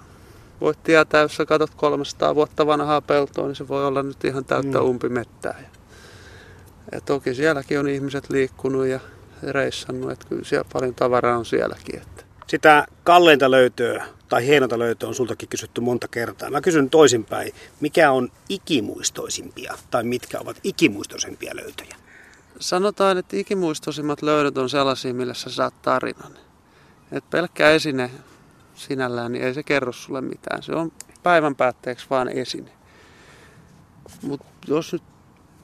voit 0.62 0.84
tietää, 0.84 1.22
jos 1.22 1.36
sä 1.36 1.45
katsot 1.45 1.76
300 1.76 2.36
vuotta 2.36 2.67
vanhaa 2.67 3.02
peltoa, 3.02 3.48
niin 3.48 3.56
se 3.56 3.67
voi 3.67 3.86
olla 3.86 4.04
nyt 4.04 4.24
ihan 4.24 4.45
täyttä 4.45 4.78
mm. 4.78 4.86
umpimettää. 4.86 5.60
Ja, 6.91 7.02
toki 7.02 7.34
sielläkin 7.36 7.80
on 7.80 7.89
ihmiset 7.89 8.30
liikkunut 8.30 8.86
ja 8.86 8.99
reissannut, 9.43 10.12
että 10.12 10.28
kyllä 10.28 10.43
siellä 10.43 10.69
paljon 10.73 10.95
tavaraa 10.95 11.38
on 11.38 11.45
sielläkin. 11.45 12.02
Että. 12.02 12.23
Sitä 12.47 12.86
kalleinta 13.04 13.52
löytöä 13.52 14.06
tai 14.30 14.45
hienota 14.45 14.80
löytöä 14.80 15.10
on 15.10 15.15
sultakin 15.15 15.49
kysytty 15.49 15.82
monta 15.82 16.08
kertaa. 16.08 16.49
Mä 16.49 16.62
kysyn 16.62 16.89
toisinpäin, 16.89 17.54
mikä 17.80 18.12
on 18.12 18.32
ikimuistoisimpia 18.49 19.78
tai 19.91 20.04
mitkä 20.04 20.39
ovat 20.39 20.58
ikimuistoisimpia 20.63 21.56
löytöjä? 21.56 21.95
Sanotaan, 22.60 23.17
että 23.17 23.38
ikimuistoisimmat 23.38 24.21
löydöt 24.21 24.58
on 24.58 24.69
sellaisia, 24.69 25.13
millä 25.13 25.34
sä 25.34 25.49
saat 25.49 25.82
tarinan. 25.82 26.38
Et 27.12 27.30
pelkkä 27.30 27.69
esine 27.69 28.12
sinällään, 28.75 29.32
niin 29.32 29.43
ei 29.43 29.54
se 29.54 29.63
kerro 29.63 29.91
sulle 29.91 30.21
mitään. 30.21 30.63
Se 30.63 30.71
on 30.71 30.91
päivän 31.23 31.56
päätteeksi 31.56 32.06
vaan 32.10 32.30
esine. 32.30 32.71
Mutta 34.21 34.45
jos 34.67 34.93
nyt 34.93 35.04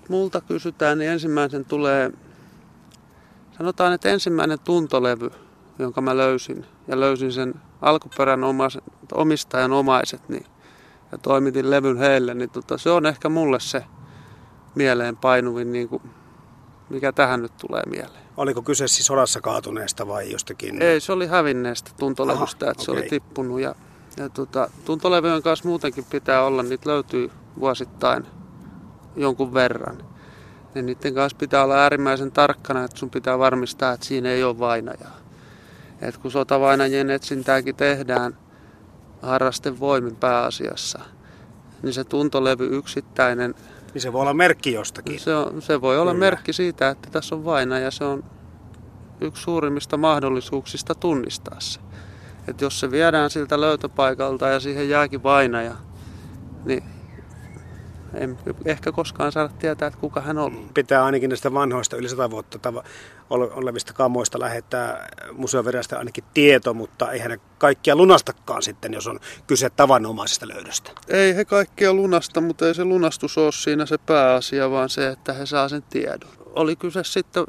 multa 0.10 0.41
kysytään, 0.41 0.98
niin 0.98 1.12
ensimmäisen 1.12 1.65
tulee, 1.65 2.12
sanotaan, 3.58 3.94
että 3.94 4.10
ensimmäinen 4.10 4.60
tuntolevy, 4.60 5.32
jonka 5.80 6.02
mä 6.02 6.18
löysin, 6.18 6.65
ja 6.88 7.00
löysin 7.00 7.32
sen 7.32 7.54
alkuperän 7.82 8.41
omistajan 9.13 9.72
omaiset, 9.72 10.30
niin, 10.30 10.46
ja 11.12 11.18
toimitin 11.18 11.72
levyn 11.72 11.98
heille, 11.98 12.34
niin 12.34 12.50
tota, 12.50 12.78
se 12.78 12.89
on 12.89 13.06
ehkä 13.06 13.30
mulle 13.30 13.60
se 13.60 13.84
mieleen 14.76 15.18
painuvin, 15.18 15.72
niin 15.72 15.89
kuin, 15.89 16.02
mikä 16.89 17.12
tähän 17.12 17.41
nyt 17.41 17.58
tulee 17.58 17.84
mieleen. 17.89 18.26
Oliko 18.38 18.62
kyse 18.62 18.88
siis 18.88 19.08
sodassa 19.08 19.41
kaatuneesta 19.41 20.08
vai 20.08 20.32
jostakin? 20.32 20.82
Ei, 20.82 21.00
se 21.00 21.12
oli 21.12 21.28
hävinneestä 21.28 21.91
tuntolevystä, 22.00 22.65
Aha, 22.65 22.72
että 22.72 22.84
okay. 22.84 22.86
se 22.86 22.91
oli 22.91 23.10
tippunut. 23.10 23.60
Ja, 23.60 23.76
ja 24.18 24.30
tota, 24.30 24.70
tuntolevyjen 24.86 25.44
kanssa 25.44 25.68
muutenkin 25.68 26.06
pitää 26.10 26.44
olla, 26.44 26.63
niitä 26.63 26.89
löytyy 26.89 27.32
vuosittain 27.60 28.26
jonkun 29.15 29.54
verran. 29.54 29.97
Ja 30.75 30.82
niiden 30.82 31.13
kanssa 31.13 31.38
pitää 31.38 31.63
olla 31.63 31.75
äärimmäisen 31.75 32.32
tarkkana, 32.32 32.84
että 32.84 32.97
sun 32.97 33.10
pitää 33.10 33.39
varmistaa, 33.39 33.93
että 33.93 34.06
siinä 34.06 34.30
ei 34.30 34.43
ole 34.43 34.60
vainajaa. 34.60 35.17
Et 36.01 36.17
kun 36.17 36.32
sotavainajien 36.32 37.10
etsintääkin 37.10 37.75
tehdään 37.75 38.38
harrasten 39.21 39.80
voimin 39.80 40.15
pääasiassa, 40.15 40.99
niin 41.84 41.93
se 41.93 42.04
tuntolevy 42.04 42.78
yksittäinen 42.78 43.56
niin 43.95 44.01
se 44.01 44.13
voi 44.13 44.21
olla 44.21 44.34
merkki 44.34 44.73
jostakin. 44.73 45.19
Se, 45.19 45.36
on, 45.36 45.62
se 45.62 45.82
voi 45.82 45.99
olla 45.99 46.12
Kyllä. 46.12 46.25
merkki 46.25 46.54
siitä, 46.54 46.89
että 46.89 47.10
tässä 47.12 47.36
on 47.36 47.45
vaina 47.45 47.80
ja 47.80 47.91
se 47.91 48.04
on 48.04 48.23
yksi 49.21 49.43
suurimmista 49.43 49.97
mahdollisuuksista 49.97 50.95
tunnistaa 50.95 51.60
se. 51.60 51.80
Että 52.47 52.65
jos 52.65 52.80
se 52.80 52.91
viedään 52.91 53.30
siltä 53.30 53.62
löytöpaikalta 53.62 54.47
ja 54.47 54.60
siihen 54.60 54.89
jääkin 54.89 55.23
vainaja, 55.23 55.75
niin 56.65 56.84
en 58.15 58.38
ehkä 58.65 58.91
koskaan 58.91 59.32
saada 59.32 59.49
tietää, 59.49 59.88
että 59.88 59.99
kuka 59.99 60.21
hän 60.21 60.38
on. 60.38 60.69
Pitää 60.73 61.06
ainakin 61.06 61.30
näistä 61.30 61.54
vanhoista 61.54 61.97
yli 61.97 62.10
sata 62.10 62.32
vuotta 62.32 62.60
olevista 63.30 63.93
kamoista 63.93 64.39
lähettää 64.39 65.08
museovirasta 65.32 65.97
ainakin 65.97 66.23
tieto, 66.34 66.73
mutta 66.73 67.12
eihän 67.12 67.32
ne 67.32 67.39
kaikkia 67.58 67.95
lunastakaan 67.95 68.62
sitten, 68.62 68.93
jos 68.93 69.08
on 69.08 69.19
kyse 69.47 69.69
tavanomaisesta 69.69 70.47
löydöstä. 70.47 70.91
Ei 71.08 71.36
he 71.36 71.45
kaikkia 71.45 71.93
lunasta, 71.93 72.41
mutta 72.41 72.67
ei 72.67 72.75
se 72.75 72.86
lunastus 72.86 73.38
ole 73.38 73.51
siinä 73.51 73.86
se 73.86 73.97
pääasia, 73.97 74.71
vaan 74.71 74.89
se, 74.89 75.08
että 75.08 75.34
he 75.34 75.45
saa 75.45 75.69
sen 75.69 75.84
tiedon. 75.89 76.30
Oli 76.45 76.75
kyse 76.75 77.04
sitten, 77.04 77.45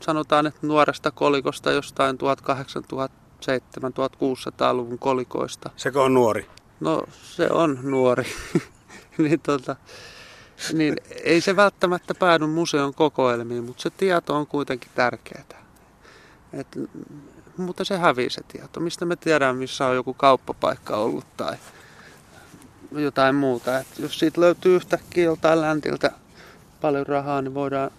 sanotaan, 0.00 0.46
että 0.46 0.66
nuoresta 0.66 1.10
kolikosta 1.10 1.72
jostain 1.72 2.16
1800-1600-luvun 2.16 4.98
kolikoista. 4.98 5.70
Sekö 5.76 6.02
on 6.02 6.14
nuori? 6.14 6.46
No 6.80 7.02
se 7.22 7.48
on 7.50 7.78
nuori. 7.82 8.24
niin, 9.28 9.40
tota, 9.40 9.76
niin 10.72 10.96
ei 11.24 11.40
se 11.40 11.56
välttämättä 11.56 12.14
päädy 12.14 12.46
museon 12.46 12.94
kokoelmiin, 12.94 13.64
mutta 13.64 13.82
se 13.82 13.90
tieto 13.90 14.36
on 14.36 14.46
kuitenkin 14.46 14.90
tärkeää. 14.94 15.44
Et, 16.52 16.66
mutta 17.56 17.84
se 17.84 17.98
hävii 17.98 18.30
se 18.30 18.40
tieto. 18.48 18.80
Mistä 18.80 19.04
me 19.04 19.16
tiedään, 19.16 19.56
missä 19.56 19.86
on 19.86 19.94
joku 19.94 20.14
kauppapaikka 20.14 20.96
ollut 20.96 21.36
tai 21.36 21.56
jotain 22.92 23.34
muuta. 23.34 23.78
Et 23.78 23.86
jos 23.98 24.18
siitä 24.18 24.40
löytyy 24.40 24.76
yhtäkkiä 24.76 25.24
joltain 25.24 25.60
läntiltä 25.60 26.10
paljon 26.80 27.06
rahaa, 27.06 27.42
niin 27.42 27.54
voidaan 27.54 27.90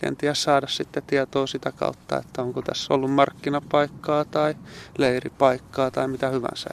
kenties 0.00 0.42
saada 0.42 0.66
sitten 0.66 1.02
tietoa 1.06 1.46
sitä 1.46 1.72
kautta, 1.72 2.18
että 2.18 2.42
onko 2.42 2.62
tässä 2.62 2.94
ollut 2.94 3.12
markkinapaikkaa 3.12 4.24
tai 4.24 4.54
leiripaikkaa 4.98 5.90
tai 5.90 6.08
mitä 6.08 6.28
hyvänsä. 6.28 6.70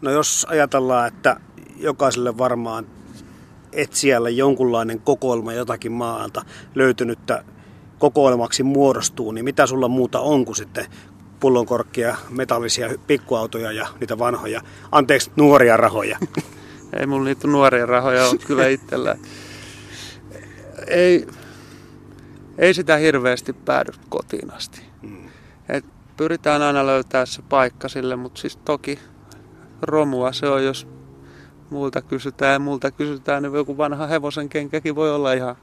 No 0.00 0.10
jos 0.10 0.46
ajatellaan, 0.50 1.08
että 1.08 1.40
jokaiselle 1.76 2.38
varmaan 2.38 2.86
etsijälle 3.72 4.30
jonkunlainen 4.30 5.00
kokoelma 5.00 5.52
jotakin 5.52 5.92
maalta 5.92 6.42
löytynyttä 6.74 7.44
kokoelmaksi 7.98 8.62
muodostuu, 8.62 9.32
niin 9.32 9.44
mitä 9.44 9.66
sulla 9.66 9.88
muuta 9.88 10.20
on 10.20 10.44
kuin 10.44 10.56
sitten 10.56 10.86
pullonkorkkia, 11.40 12.16
metallisia 12.30 12.88
pikkuautoja 13.06 13.72
ja 13.72 13.86
niitä 14.00 14.18
vanhoja, 14.18 14.60
anteeksi, 14.92 15.30
nuoria 15.36 15.76
rahoja? 15.76 16.18
Ei 17.00 17.06
mun 17.06 17.24
niitä 17.24 17.48
nuoria 17.48 17.86
rahoja 17.86 18.28
ole 18.28 18.38
kyllä 18.46 18.68
itsellä. 18.68 19.16
Ei, 20.86 21.26
ei 22.58 22.74
sitä 22.74 22.96
hirveästi 22.96 23.52
päädy 23.52 23.92
kotiin 24.08 24.52
asti. 24.52 24.82
Hmm. 25.02 25.28
Et 25.68 25.84
pyritään 26.16 26.62
aina 26.62 26.86
löytää 26.86 27.26
se 27.26 27.42
paikka 27.42 27.88
sille, 27.88 28.16
mutta 28.16 28.40
siis 28.40 28.56
toki 28.56 28.98
romua 29.82 30.32
se 30.32 30.48
on, 30.48 30.64
jos 30.64 30.88
multa 31.70 32.02
kysytään 32.02 32.52
ja 32.52 32.58
multa 32.58 32.90
kysytään, 32.90 33.42
niin 33.42 33.54
joku 33.54 33.76
vanha 33.76 34.06
hevosen 34.06 34.48
kenkäkin 34.48 34.94
voi 34.94 35.14
olla 35.14 35.32
ihan 35.32 35.56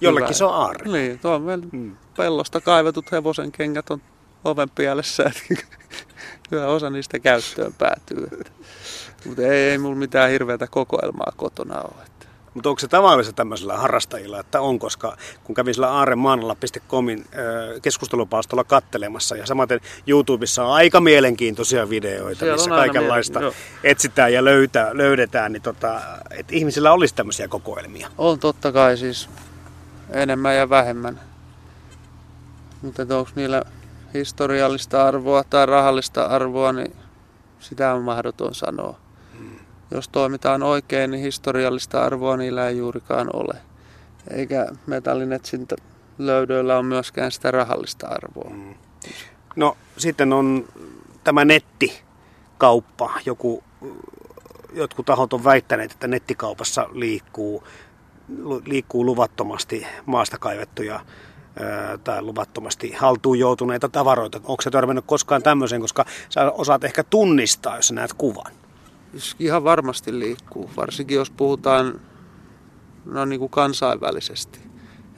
Jollekin 0.00 0.26
hyvä. 0.26 0.32
se 0.32 0.44
on 0.44 0.54
aarre. 0.54 0.92
Niin, 0.92 1.18
tuo 1.18 1.34
on 1.34 1.42
meillä 1.42 1.66
hmm. 1.72 1.96
pellosta 2.16 2.60
kaivetut 2.60 3.12
hevosen 3.12 3.52
kengät 3.52 3.90
on 3.90 4.02
oven 4.44 4.70
pielessä, 4.70 5.22
että 5.22 6.66
osa 6.66 6.90
niistä 6.90 7.18
käyttöön 7.18 7.72
päätyy. 7.78 8.28
Mutta 9.26 9.42
ei, 9.42 9.70
ei 9.70 9.78
mulla 9.78 9.96
mitään 9.96 10.30
hirveätä 10.30 10.66
kokoelmaa 10.66 11.32
kotona 11.36 11.80
ole. 11.80 12.17
Mutta 12.58 12.68
onko 12.68 12.80
se 12.80 12.88
tavallisella 12.88 13.36
tämmöisellä 13.36 13.76
harrastajilla, 13.76 14.40
että 14.40 14.60
on, 14.60 14.78
koska 14.78 15.16
kun 15.44 15.54
kävin 15.54 15.74
sillä 15.74 15.90
aaremaanalla.comin 15.92 17.26
keskustelupalstolla 17.82 18.64
kattelemassa 18.64 19.36
ja 19.36 19.46
samaten 19.46 19.80
YouTubessa 20.06 20.64
on 20.64 20.72
aika 20.72 21.00
mielenkiintoisia 21.00 21.90
videoita, 21.90 22.38
Siellä 22.38 22.54
missä 22.54 22.70
kaikenlaista 22.70 23.38
mielen... 23.38 23.54
etsitään 23.84 24.32
ja 24.32 24.44
löytää, 24.44 24.90
löydetään, 24.92 25.52
niin 25.52 25.62
tota, 25.62 26.00
että 26.30 26.54
ihmisillä 26.54 26.92
olisi 26.92 27.14
tämmöisiä 27.14 27.48
kokoelmia. 27.48 28.08
On 28.18 28.38
totta 28.38 28.72
kai 28.72 28.96
siis 28.96 29.28
enemmän 30.10 30.56
ja 30.56 30.70
vähemmän. 30.70 31.20
Mutta 32.82 33.02
onko 33.02 33.30
niillä 33.34 33.62
historiallista 34.14 35.06
arvoa 35.06 35.44
tai 35.44 35.66
rahallista 35.66 36.24
arvoa, 36.24 36.72
niin 36.72 36.96
sitä 37.60 37.94
on 37.94 38.02
mahdoton 38.02 38.54
sanoa 38.54 39.07
jos 39.90 40.08
toimitaan 40.08 40.62
oikein, 40.62 41.10
niin 41.10 41.22
historiallista 41.22 42.04
arvoa 42.04 42.36
niillä 42.36 42.68
ei 42.68 42.78
juurikaan 42.78 43.30
ole. 43.32 43.54
Eikä 44.30 44.66
metallinetsintä 44.86 45.76
löydöillä 46.18 46.78
on 46.78 46.84
myöskään 46.84 47.32
sitä 47.32 47.50
rahallista 47.50 48.06
arvoa. 48.06 48.50
Mm. 48.50 48.74
No 49.56 49.76
sitten 49.96 50.32
on 50.32 50.64
tämä 51.24 51.44
nettikauppa. 51.44 53.20
Joku, 53.26 53.64
jotkut 54.72 55.06
tahot 55.06 55.32
on 55.32 55.44
väittäneet, 55.44 55.92
että 55.92 56.08
nettikaupassa 56.08 56.88
liikkuu, 56.92 57.64
liikkuu 58.64 59.06
luvattomasti 59.06 59.86
maasta 60.06 60.38
kaivettuja 60.38 61.00
tai 62.04 62.22
luvattomasti 62.22 62.92
haltuun 62.92 63.38
joutuneita 63.38 63.88
tavaroita. 63.88 64.40
Onko 64.44 64.62
se 64.62 64.70
törmännyt 64.70 65.04
koskaan 65.06 65.42
tämmöiseen, 65.42 65.80
koska 65.80 66.04
sä 66.28 66.52
osaat 66.52 66.84
ehkä 66.84 67.04
tunnistaa, 67.04 67.76
jos 67.76 67.88
sä 67.88 67.94
näet 67.94 68.12
kuvan? 68.12 68.52
Ihan 69.38 69.64
varmasti 69.64 70.18
liikkuu, 70.18 70.70
varsinkin 70.76 71.14
jos 71.14 71.30
puhutaan 71.30 72.00
no, 73.04 73.24
niin 73.24 73.40
kuin 73.40 73.50
kansainvälisesti. 73.50 74.60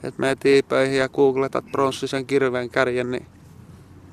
Et 0.03 0.17
meet 0.17 0.45
eBayhin 0.45 0.97
ja 0.97 1.09
googletat 1.09 1.65
pronssisen 1.71 2.25
kirveen 2.25 2.69
kärjen, 2.69 3.11
niin 3.11 3.25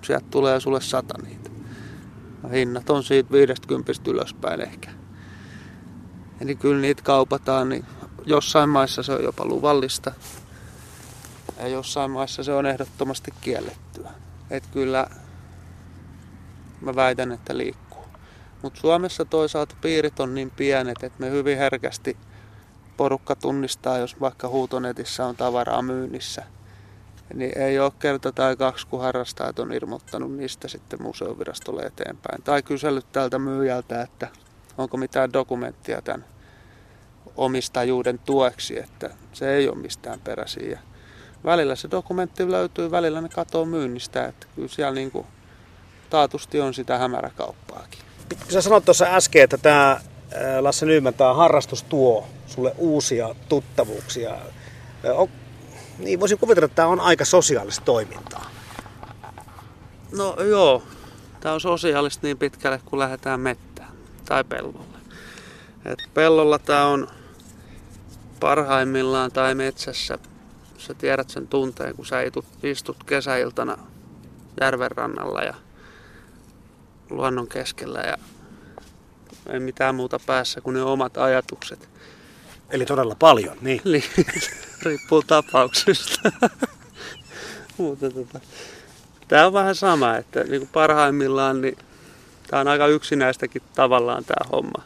sieltä 0.03 0.27
tulee 0.31 0.61
sulle 0.61 0.81
sata 0.81 1.15
niitä. 1.23 1.51
Ja 2.43 2.49
hinnat 2.49 2.91
on 2.91 3.03
siitä 3.03 3.33
50 3.33 3.93
ylöspäin 4.07 4.61
ehkä. 4.61 4.91
Eli 6.41 6.55
kyllä 6.55 6.81
niitä 6.81 7.03
kaupataan, 7.03 7.69
niin 7.69 7.85
jossain 8.27 8.69
maissa 8.69 9.03
se 9.03 9.13
on 9.13 9.25
jopa 9.25 9.45
luvallista. 9.45 10.13
Ja 11.59 11.69
jossain 11.69 12.11
maissa 12.11 12.43
se 12.43 12.53
on 12.53 12.67
ehdottomasti 12.67 13.35
kiellettyä. 13.41 14.11
Et 14.51 14.67
kyllä 14.67 15.07
mä 16.81 16.95
väitän, 16.95 17.33
että 17.33 17.57
liikkuu. 17.57 17.88
Mutta 18.63 18.81
Suomessa 18.81 19.25
toisaalta 19.25 19.77
piirit 19.81 20.21
on 20.21 20.35
niin 20.35 20.51
pienet, 20.51 21.03
että 21.03 21.21
me 21.21 21.31
hyvin 21.31 21.59
herkästi 21.59 22.17
porukka 22.97 23.37
tunnistaa, 23.37 23.99
jos 23.99 24.21
vaikka 24.21 24.49
huutonetissä 24.49 25.27
on 25.27 25.37
tavaraa 25.37 25.83
myynnissä. 25.83 26.45
Niin 27.35 27.59
ei 27.59 27.79
ole 27.79 27.93
kerta 27.99 28.33
tai 28.33 28.57
kaksi, 28.57 28.87
kun 28.87 29.01
harrastajat 29.01 29.59
on 29.59 29.73
ilmoittanut 29.73 30.37
niistä 30.37 30.69
sitten 30.69 31.03
museovirastolle 31.03 31.83
eteenpäin. 31.83 32.43
Tai 32.43 32.63
kysellyt 32.63 33.13
tältä 33.13 33.39
myyjältä, 33.39 34.03
että 34.03 34.29
onko 34.79 34.97
mitään 34.97 35.33
dokumenttia 35.33 36.03
tämän 36.03 36.25
omistajuuden 37.37 38.19
tueksi, 38.19 38.79
että 38.79 39.11
se 39.33 39.55
ei 39.55 39.69
ole 39.69 39.77
mistään 39.77 40.21
peräisin. 40.21 40.71
Ja 40.71 40.79
välillä 41.45 41.77
se 41.77 41.91
dokumentti 41.91 42.51
löytyy, 42.51 42.91
välillä 42.91 43.21
ne 43.21 43.29
katoo 43.29 43.65
myynnistä, 43.65 44.27
että 44.27 44.47
kyllä 44.55 44.69
siellä 44.69 44.95
niin 44.95 45.11
kuin 45.11 45.27
taatusti 46.11 46.61
on 46.61 46.75
sitä 46.75 46.99
hämäräkauppaakin. 46.99 48.08
Sä 48.49 48.61
sanoit 48.61 48.85
tuossa 48.85 49.05
äsken, 49.05 49.43
että 49.43 49.59
tämä 49.59 50.01
Lasse 50.61 50.87
Nyymän 50.87 51.15
tämä 51.15 51.35
harrastus 51.35 51.83
tuo 51.83 52.27
sulle 52.47 52.75
uusia 52.79 53.35
tuttavuuksia. 53.49 54.37
On, 55.15 55.29
niin 55.99 56.21
voisin 56.21 56.39
kuvitella, 56.39 56.65
että 56.65 56.77
tämä 56.77 56.89
on 56.89 57.01
aika 57.01 57.25
sosiaalista 57.25 57.85
toimintaa. 57.85 58.51
No 60.17 60.37
joo, 60.43 60.83
tämä 61.41 61.55
on 61.55 61.61
sosiaalista 61.61 62.27
niin 62.27 62.39
pitkälle, 62.39 62.81
kun 62.85 62.99
lähdetään 62.99 63.41
mettään 63.41 63.93
tai 64.25 64.45
pellolle. 64.45 64.99
Et 65.85 65.99
pellolla 66.15 66.59
tämä 66.59 66.87
on 66.87 67.09
parhaimmillaan 68.41 69.33
tai 69.33 69.55
metsässä. 69.55 70.19
Sä 70.79 70.95
tiedät 70.95 71.31
sen 71.31 71.49
tunteen, 71.49 71.97
kun 71.97 72.07
sä 72.07 72.17
istut 72.63 73.05
kesäiltana 73.05 73.79
järven 74.61 74.91
rannalla 74.91 75.43
ja 75.43 75.55
luonnon 77.11 77.49
keskellä 77.49 78.01
ja 78.01 78.17
ei 79.49 79.61
mitään 79.61 79.95
muuta 79.95 80.19
päässä 80.27 80.61
kuin 80.61 80.75
ne 80.75 80.83
omat 80.83 81.17
ajatukset. 81.17 81.89
Eli 82.71 82.87
todella 82.87 83.15
paljon, 83.19 83.57
niin. 83.61 83.83
Riippuu 84.83 85.23
tapauksesta. 85.23 86.31
Mutta 87.79 88.11
tota, 88.11 88.41
tämä 89.29 89.47
on 89.47 89.53
vähän 89.53 89.75
sama, 89.75 90.17
että 90.17 90.45
niin 90.45 90.61
kuin 90.61 90.71
parhaimmillaan 90.73 91.61
niin 91.61 91.79
tämä 92.47 92.61
on 92.61 92.69
aika 92.69 92.87
yksinäistäkin 92.87 93.63
tavallaan 93.75 94.25
tämä 94.25 94.49
homma. 94.53 94.83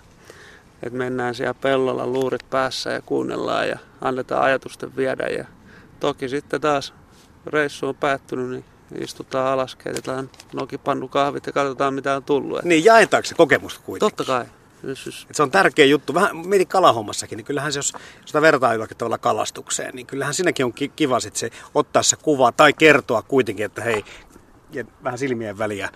Että 0.82 0.98
mennään 0.98 1.34
siellä 1.34 1.54
pellolla 1.54 2.06
luurit 2.06 2.50
päässä 2.50 2.90
ja 2.90 3.02
kuunnellaan 3.02 3.68
ja 3.68 3.78
annetaan 4.00 4.42
ajatusten 4.42 4.96
viedä. 4.96 5.26
Ja 5.26 5.44
toki 6.00 6.28
sitten 6.28 6.60
taas 6.60 6.94
reissu 7.46 7.86
on 7.86 7.94
päättynyt, 7.94 8.50
niin 8.50 8.64
istutaan 9.00 9.52
alas, 9.52 9.76
keitetään 9.76 10.30
nokipannu 10.52 11.08
kahvit 11.08 11.46
ja 11.46 11.52
katsotaan 11.52 11.94
mitä 11.94 12.16
on 12.16 12.22
tullut. 12.22 12.62
Niin, 12.62 12.84
jaetaanko 12.84 13.26
se 13.26 13.34
kokemusta 13.34 13.80
kuitenkin? 13.84 14.16
Totta 14.16 14.32
kai. 14.32 14.44
Et 15.30 15.36
se 15.36 15.42
on 15.42 15.50
tärkeä 15.50 15.84
juttu. 15.84 16.14
Vähän 16.14 16.36
mietin 16.36 16.68
kalahommassakin, 16.68 17.36
niin 17.36 17.44
kyllähän 17.44 17.72
se, 17.72 17.78
jos 17.78 17.92
sitä 18.24 18.42
vertaa 18.42 18.72
jollakin 18.72 18.96
tavalla 18.96 19.18
kalastukseen, 19.18 19.94
niin 19.94 20.06
kyllähän 20.06 20.34
siinäkin 20.34 20.66
on 20.66 20.72
kiva 20.96 21.20
sit 21.20 21.36
se 21.36 21.50
ottaa 21.74 22.02
se 22.02 22.16
kuva 22.16 22.52
tai 22.52 22.72
kertoa 22.72 23.22
kuitenkin, 23.22 23.66
että 23.66 23.82
hei, 23.82 24.04
ja 24.72 24.84
vähän 25.04 25.18
silmien 25.18 25.58
väliä 25.58 25.88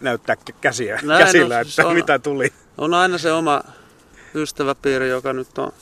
näyttää 0.00 0.36
käsiä, 0.60 1.00
Näin, 1.02 1.24
käsillä, 1.24 1.54
no, 1.54 1.60
että 1.60 1.86
on, 1.86 1.94
mitä 1.94 2.18
tuli. 2.18 2.52
On 2.78 2.94
aina 2.94 3.18
se 3.18 3.32
oma 3.32 3.62
ystäväpiiri, 4.34 5.08
joka 5.08 5.32
nyt 5.32 5.58
on 5.58 5.72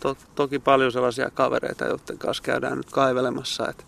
to, 0.00 0.16
toki 0.34 0.58
paljon 0.58 0.92
sellaisia 0.92 1.30
kavereita, 1.30 1.84
joiden 1.84 2.18
kanssa 2.18 2.42
käydään 2.42 2.76
nyt 2.76 2.90
kaivelemassa. 2.90 3.68
Et, 3.68 3.86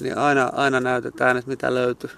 niin 0.00 0.18
aina, 0.18 0.50
aina 0.52 0.80
näytetään, 0.80 1.36
että 1.36 1.50
mitä 1.50 1.74
löytyy 1.74 2.10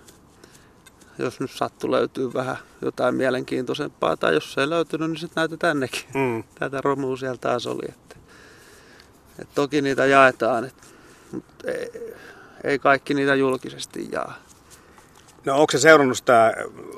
jos 1.19 1.41
nyt 1.41 1.51
sattu 1.51 1.91
löytyy 1.91 2.35
vähän 2.35 2.57
jotain 2.83 3.15
mielenkiintoisempaa, 3.15 4.17
tai 4.17 4.35
jos 4.35 4.53
se 4.53 4.61
ei 4.61 4.71
löytynyt, 4.71 5.11
niin 5.11 5.21
sitten 5.21 5.41
näytetään 5.41 5.81
nekin. 5.81 6.05
Mm. 6.15 6.45
Tätä 6.55 6.81
romua 6.81 7.17
siellä 7.17 7.37
taas 7.37 7.67
oli. 7.67 7.85
Että, 7.89 8.17
että 9.39 9.55
toki 9.55 9.83
niitä 9.83 10.07
jaetaan, 10.07 10.65
että, 10.65 10.87
mutta 11.33 11.71
ei, 11.71 12.15
ei 12.65 12.79
kaikki 12.79 13.15
niitä 13.15 13.35
julkisesti 13.35 14.09
jaa. 14.13 14.35
No 15.45 15.61
onko 15.61 15.71
se 15.73 15.79
seurannut 15.79 16.17
sitä 16.17 16.55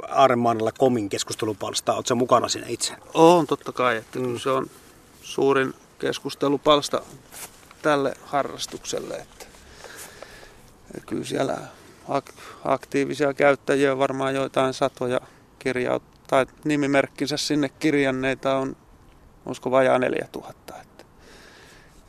Aarenmaanalla 0.08 0.72
komin 0.72 1.08
keskustelupalstaa? 1.08 1.94
Oletko 1.94 2.14
mukana 2.14 2.48
siinä 2.48 2.66
itse? 2.68 2.94
On 3.14 3.46
totta 3.46 3.72
kai, 3.72 3.96
että 3.96 4.18
mm. 4.18 4.38
se 4.38 4.50
on 4.50 4.66
suurin 5.22 5.74
keskustelupalsta 5.98 7.02
tälle 7.82 8.14
harrastukselle. 8.24 9.14
Että, 9.14 9.37
kyllä 11.06 11.24
siellä 11.24 11.58
aktiivisia 12.64 13.34
käyttäjiä, 13.34 13.98
varmaan 13.98 14.34
joitain 14.34 14.74
satoja 14.74 15.20
kirjaa 15.58 16.00
tai 16.26 16.46
nimimerkkinsä 16.64 17.36
sinne 17.36 17.68
kirjanneita 17.68 18.56
on, 18.56 18.76
olisiko 19.46 19.70
vajaa 19.70 19.98
4000. 19.98 20.74
Että, 20.82 21.04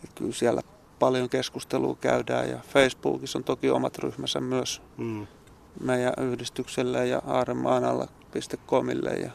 että 0.03 0.15
kyllä 0.15 0.34
siellä 0.34 0.61
paljon 0.99 1.30
keskustelua 1.30 1.97
käydään 2.01 2.49
ja 2.49 2.57
Facebookissa 2.73 3.39
on 3.39 3.43
toki 3.43 3.69
omat 3.69 3.97
ryhmänsä 3.97 4.41
myös 4.41 4.82
mm. 4.97 5.27
meidän 5.80 6.13
yhdistykselle 6.17 7.07
ja 7.07 7.21
aaremaanalla.comille. 7.27 9.09
Ja, 9.09 9.32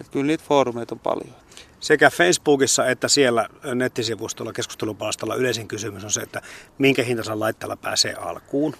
että 0.00 0.12
kyllä 0.12 0.26
niitä 0.26 0.44
foorumeita 0.48 0.94
on 0.94 0.98
paljon. 0.98 1.41
Sekä 1.82 2.10
Facebookissa 2.10 2.86
että 2.86 3.08
siellä 3.08 3.48
nettisivustolla 3.74 4.52
keskustelupalstalla 4.52 5.34
yleisin 5.34 5.68
kysymys 5.68 6.04
on 6.04 6.10
se, 6.10 6.20
että 6.20 6.42
minkä 6.78 7.02
hintaisen 7.02 7.40
laitteella 7.40 7.76
pääsee 7.76 8.14
alkuun 8.14 8.74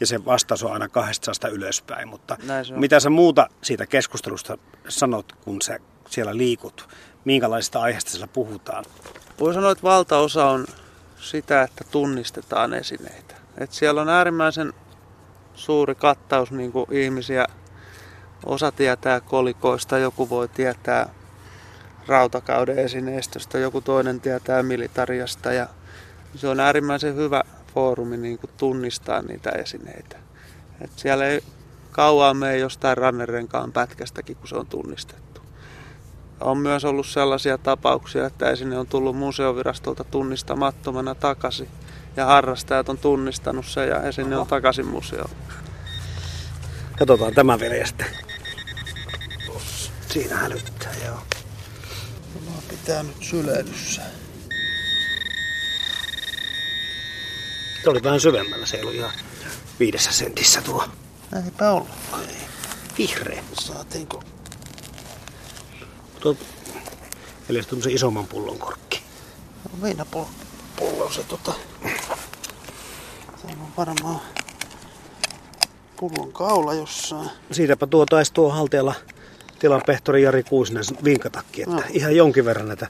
ja 0.00 0.06
se 0.06 0.24
vastaus 0.24 0.62
on 0.62 0.72
aina 0.72 0.88
200 0.88 1.50
ylöspäin. 1.50 2.08
Mutta 2.08 2.36
mitä 2.76 3.00
sä 3.00 3.10
muuta 3.10 3.48
siitä 3.62 3.86
keskustelusta 3.86 4.58
sanot, 4.88 5.32
kun 5.32 5.62
sä 5.62 5.78
siellä 6.08 6.36
liikut? 6.36 6.88
Minkälaisista 7.24 7.80
aiheista 7.80 8.10
siellä 8.10 8.26
puhutaan? 8.26 8.84
Voi 9.40 9.54
sanoa, 9.54 9.70
että 9.70 9.82
valtaosa 9.82 10.46
on 10.46 10.66
sitä, 11.16 11.62
että 11.62 11.84
tunnistetaan 11.90 12.74
esineitä. 12.74 13.34
Et 13.58 13.72
siellä 13.72 14.00
on 14.00 14.08
äärimmäisen 14.08 14.72
suuri 15.54 15.94
kattaus 15.94 16.50
niin 16.50 16.72
kuin 16.72 16.92
ihmisiä. 16.92 17.46
Osa 18.46 18.72
tietää 18.72 19.20
kolikoista, 19.20 19.98
joku 19.98 20.30
voi 20.30 20.48
tietää 20.48 21.14
rautakauden 22.06 22.78
esineistöstä, 22.78 23.58
joku 23.58 23.80
toinen 23.80 24.20
tietää 24.20 24.62
militariasta 24.62 25.52
ja 25.52 25.66
se 26.34 26.48
on 26.48 26.60
äärimmäisen 26.60 27.16
hyvä 27.16 27.42
foorumi 27.74 28.16
niin 28.16 28.38
kuin 28.38 28.50
tunnistaa 28.56 29.22
niitä 29.22 29.50
esineitä. 29.50 30.16
Et 30.80 30.90
siellä 30.96 31.26
ei 31.26 31.40
kauan 31.90 32.36
mene 32.36 32.58
jostain 32.58 32.96
rannerenkaan 32.96 33.72
pätkästäkin, 33.72 34.36
kun 34.36 34.48
se 34.48 34.56
on 34.56 34.66
tunnistettu. 34.66 35.40
On 36.40 36.58
myös 36.58 36.84
ollut 36.84 37.06
sellaisia 37.06 37.58
tapauksia, 37.58 38.26
että 38.26 38.50
esine 38.50 38.78
on 38.78 38.86
tullut 38.86 39.16
museovirastolta 39.16 40.04
tunnistamattomana 40.04 41.14
takaisin 41.14 41.68
ja 42.16 42.26
harrastajat 42.26 42.88
on 42.88 42.98
tunnistanut 42.98 43.66
se 43.66 43.86
ja 43.86 44.02
esine 44.02 44.36
on 44.36 44.46
takaisin 44.46 44.86
museoon. 44.86 45.30
Katsotaan 46.98 47.34
tämä 47.34 47.58
vielä 47.58 47.86
sitten. 47.86 48.06
Siinä 50.08 50.36
hälyttää, 50.36 50.92
joo. 51.06 51.35
Pitää 52.86 53.02
nyt 53.02 53.16
syleilyssä. 53.20 54.02
Se 57.82 57.90
oli 57.90 58.02
vähän 58.02 58.20
syvemmällä, 58.20 58.66
se 58.66 58.76
ei 58.76 58.82
ollut 58.82 58.94
ihan 58.94 59.12
viidessä 59.80 60.12
sentissä 60.12 60.62
tuo. 60.62 60.88
Eipä 61.44 61.70
ollut. 61.70 61.88
Ei. 62.28 62.36
Vihreä. 62.98 63.44
Saatiinko? 63.60 64.22
Tuo 66.20 66.36
Eli 67.48 67.62
se 67.62 67.92
isomman 67.92 68.26
pullon 68.26 68.58
korkki. 68.58 69.02
No, 69.64 69.82
viinapullo 69.82 70.28
pullo 70.76 71.12
se 71.12 71.22
tota. 71.22 71.52
Täällä 73.42 73.62
on 73.62 73.72
varmaan 73.76 74.20
pullon 75.96 76.32
kaula 76.32 76.74
jossain. 76.74 77.30
Siitäpä 77.52 77.86
tuo 77.86 78.06
taisi 78.06 78.32
tuo 78.32 78.50
haltijalla 78.50 78.94
tilan 79.58 79.82
pehtori 79.86 80.22
Jari 80.22 80.42
Kuusinen 80.42 80.84
vinkatakki, 81.04 81.62
että 81.62 81.74
No. 81.74 81.82
ihan 81.90 82.16
jonkin 82.16 82.44
verran 82.44 82.68
näitä 82.68 82.86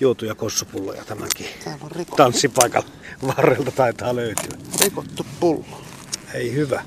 juotuja 0.00 0.34
kossupulloja 0.34 1.04
tämänkin 1.04 1.46
tanssipaikan 2.16 2.82
varrelta 3.26 3.70
taitaa 3.70 4.16
löytyä. 4.16 4.58
rikottu 4.80 5.26
pullo. 5.40 5.82
Ei 6.34 6.52
hyvä. 6.54 6.82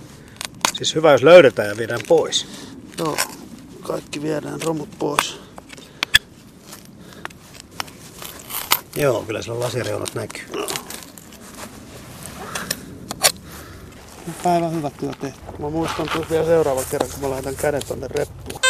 Siis 0.73 0.95
hyvä, 0.95 1.11
jos 1.11 1.23
löydetään 1.23 1.67
ja 1.69 1.77
viedään 1.77 2.01
pois. 2.07 2.47
Joo, 2.99 3.17
kaikki 3.81 4.21
viedään 4.21 4.61
romut 4.61 4.89
pois. 4.99 5.39
Joo, 8.95 9.21
kyllä 9.23 9.41
sillä 9.41 9.59
lasireunat 9.59 10.15
näkyy. 10.15 10.45
Päivän 14.43 14.71
hyvä 14.75 14.89
työ 14.89 15.11
tehty. 15.21 15.39
Mä 15.59 15.69
muistan 15.69 16.09
tuossa 16.13 16.29
vielä 16.29 16.45
seuraavan 16.45 16.83
kerran, 16.91 17.09
kun 17.11 17.19
mä 17.21 17.29
laitan 17.29 17.55
käden 17.55 17.81
tonne 17.87 18.07
reppuun. 18.07 18.62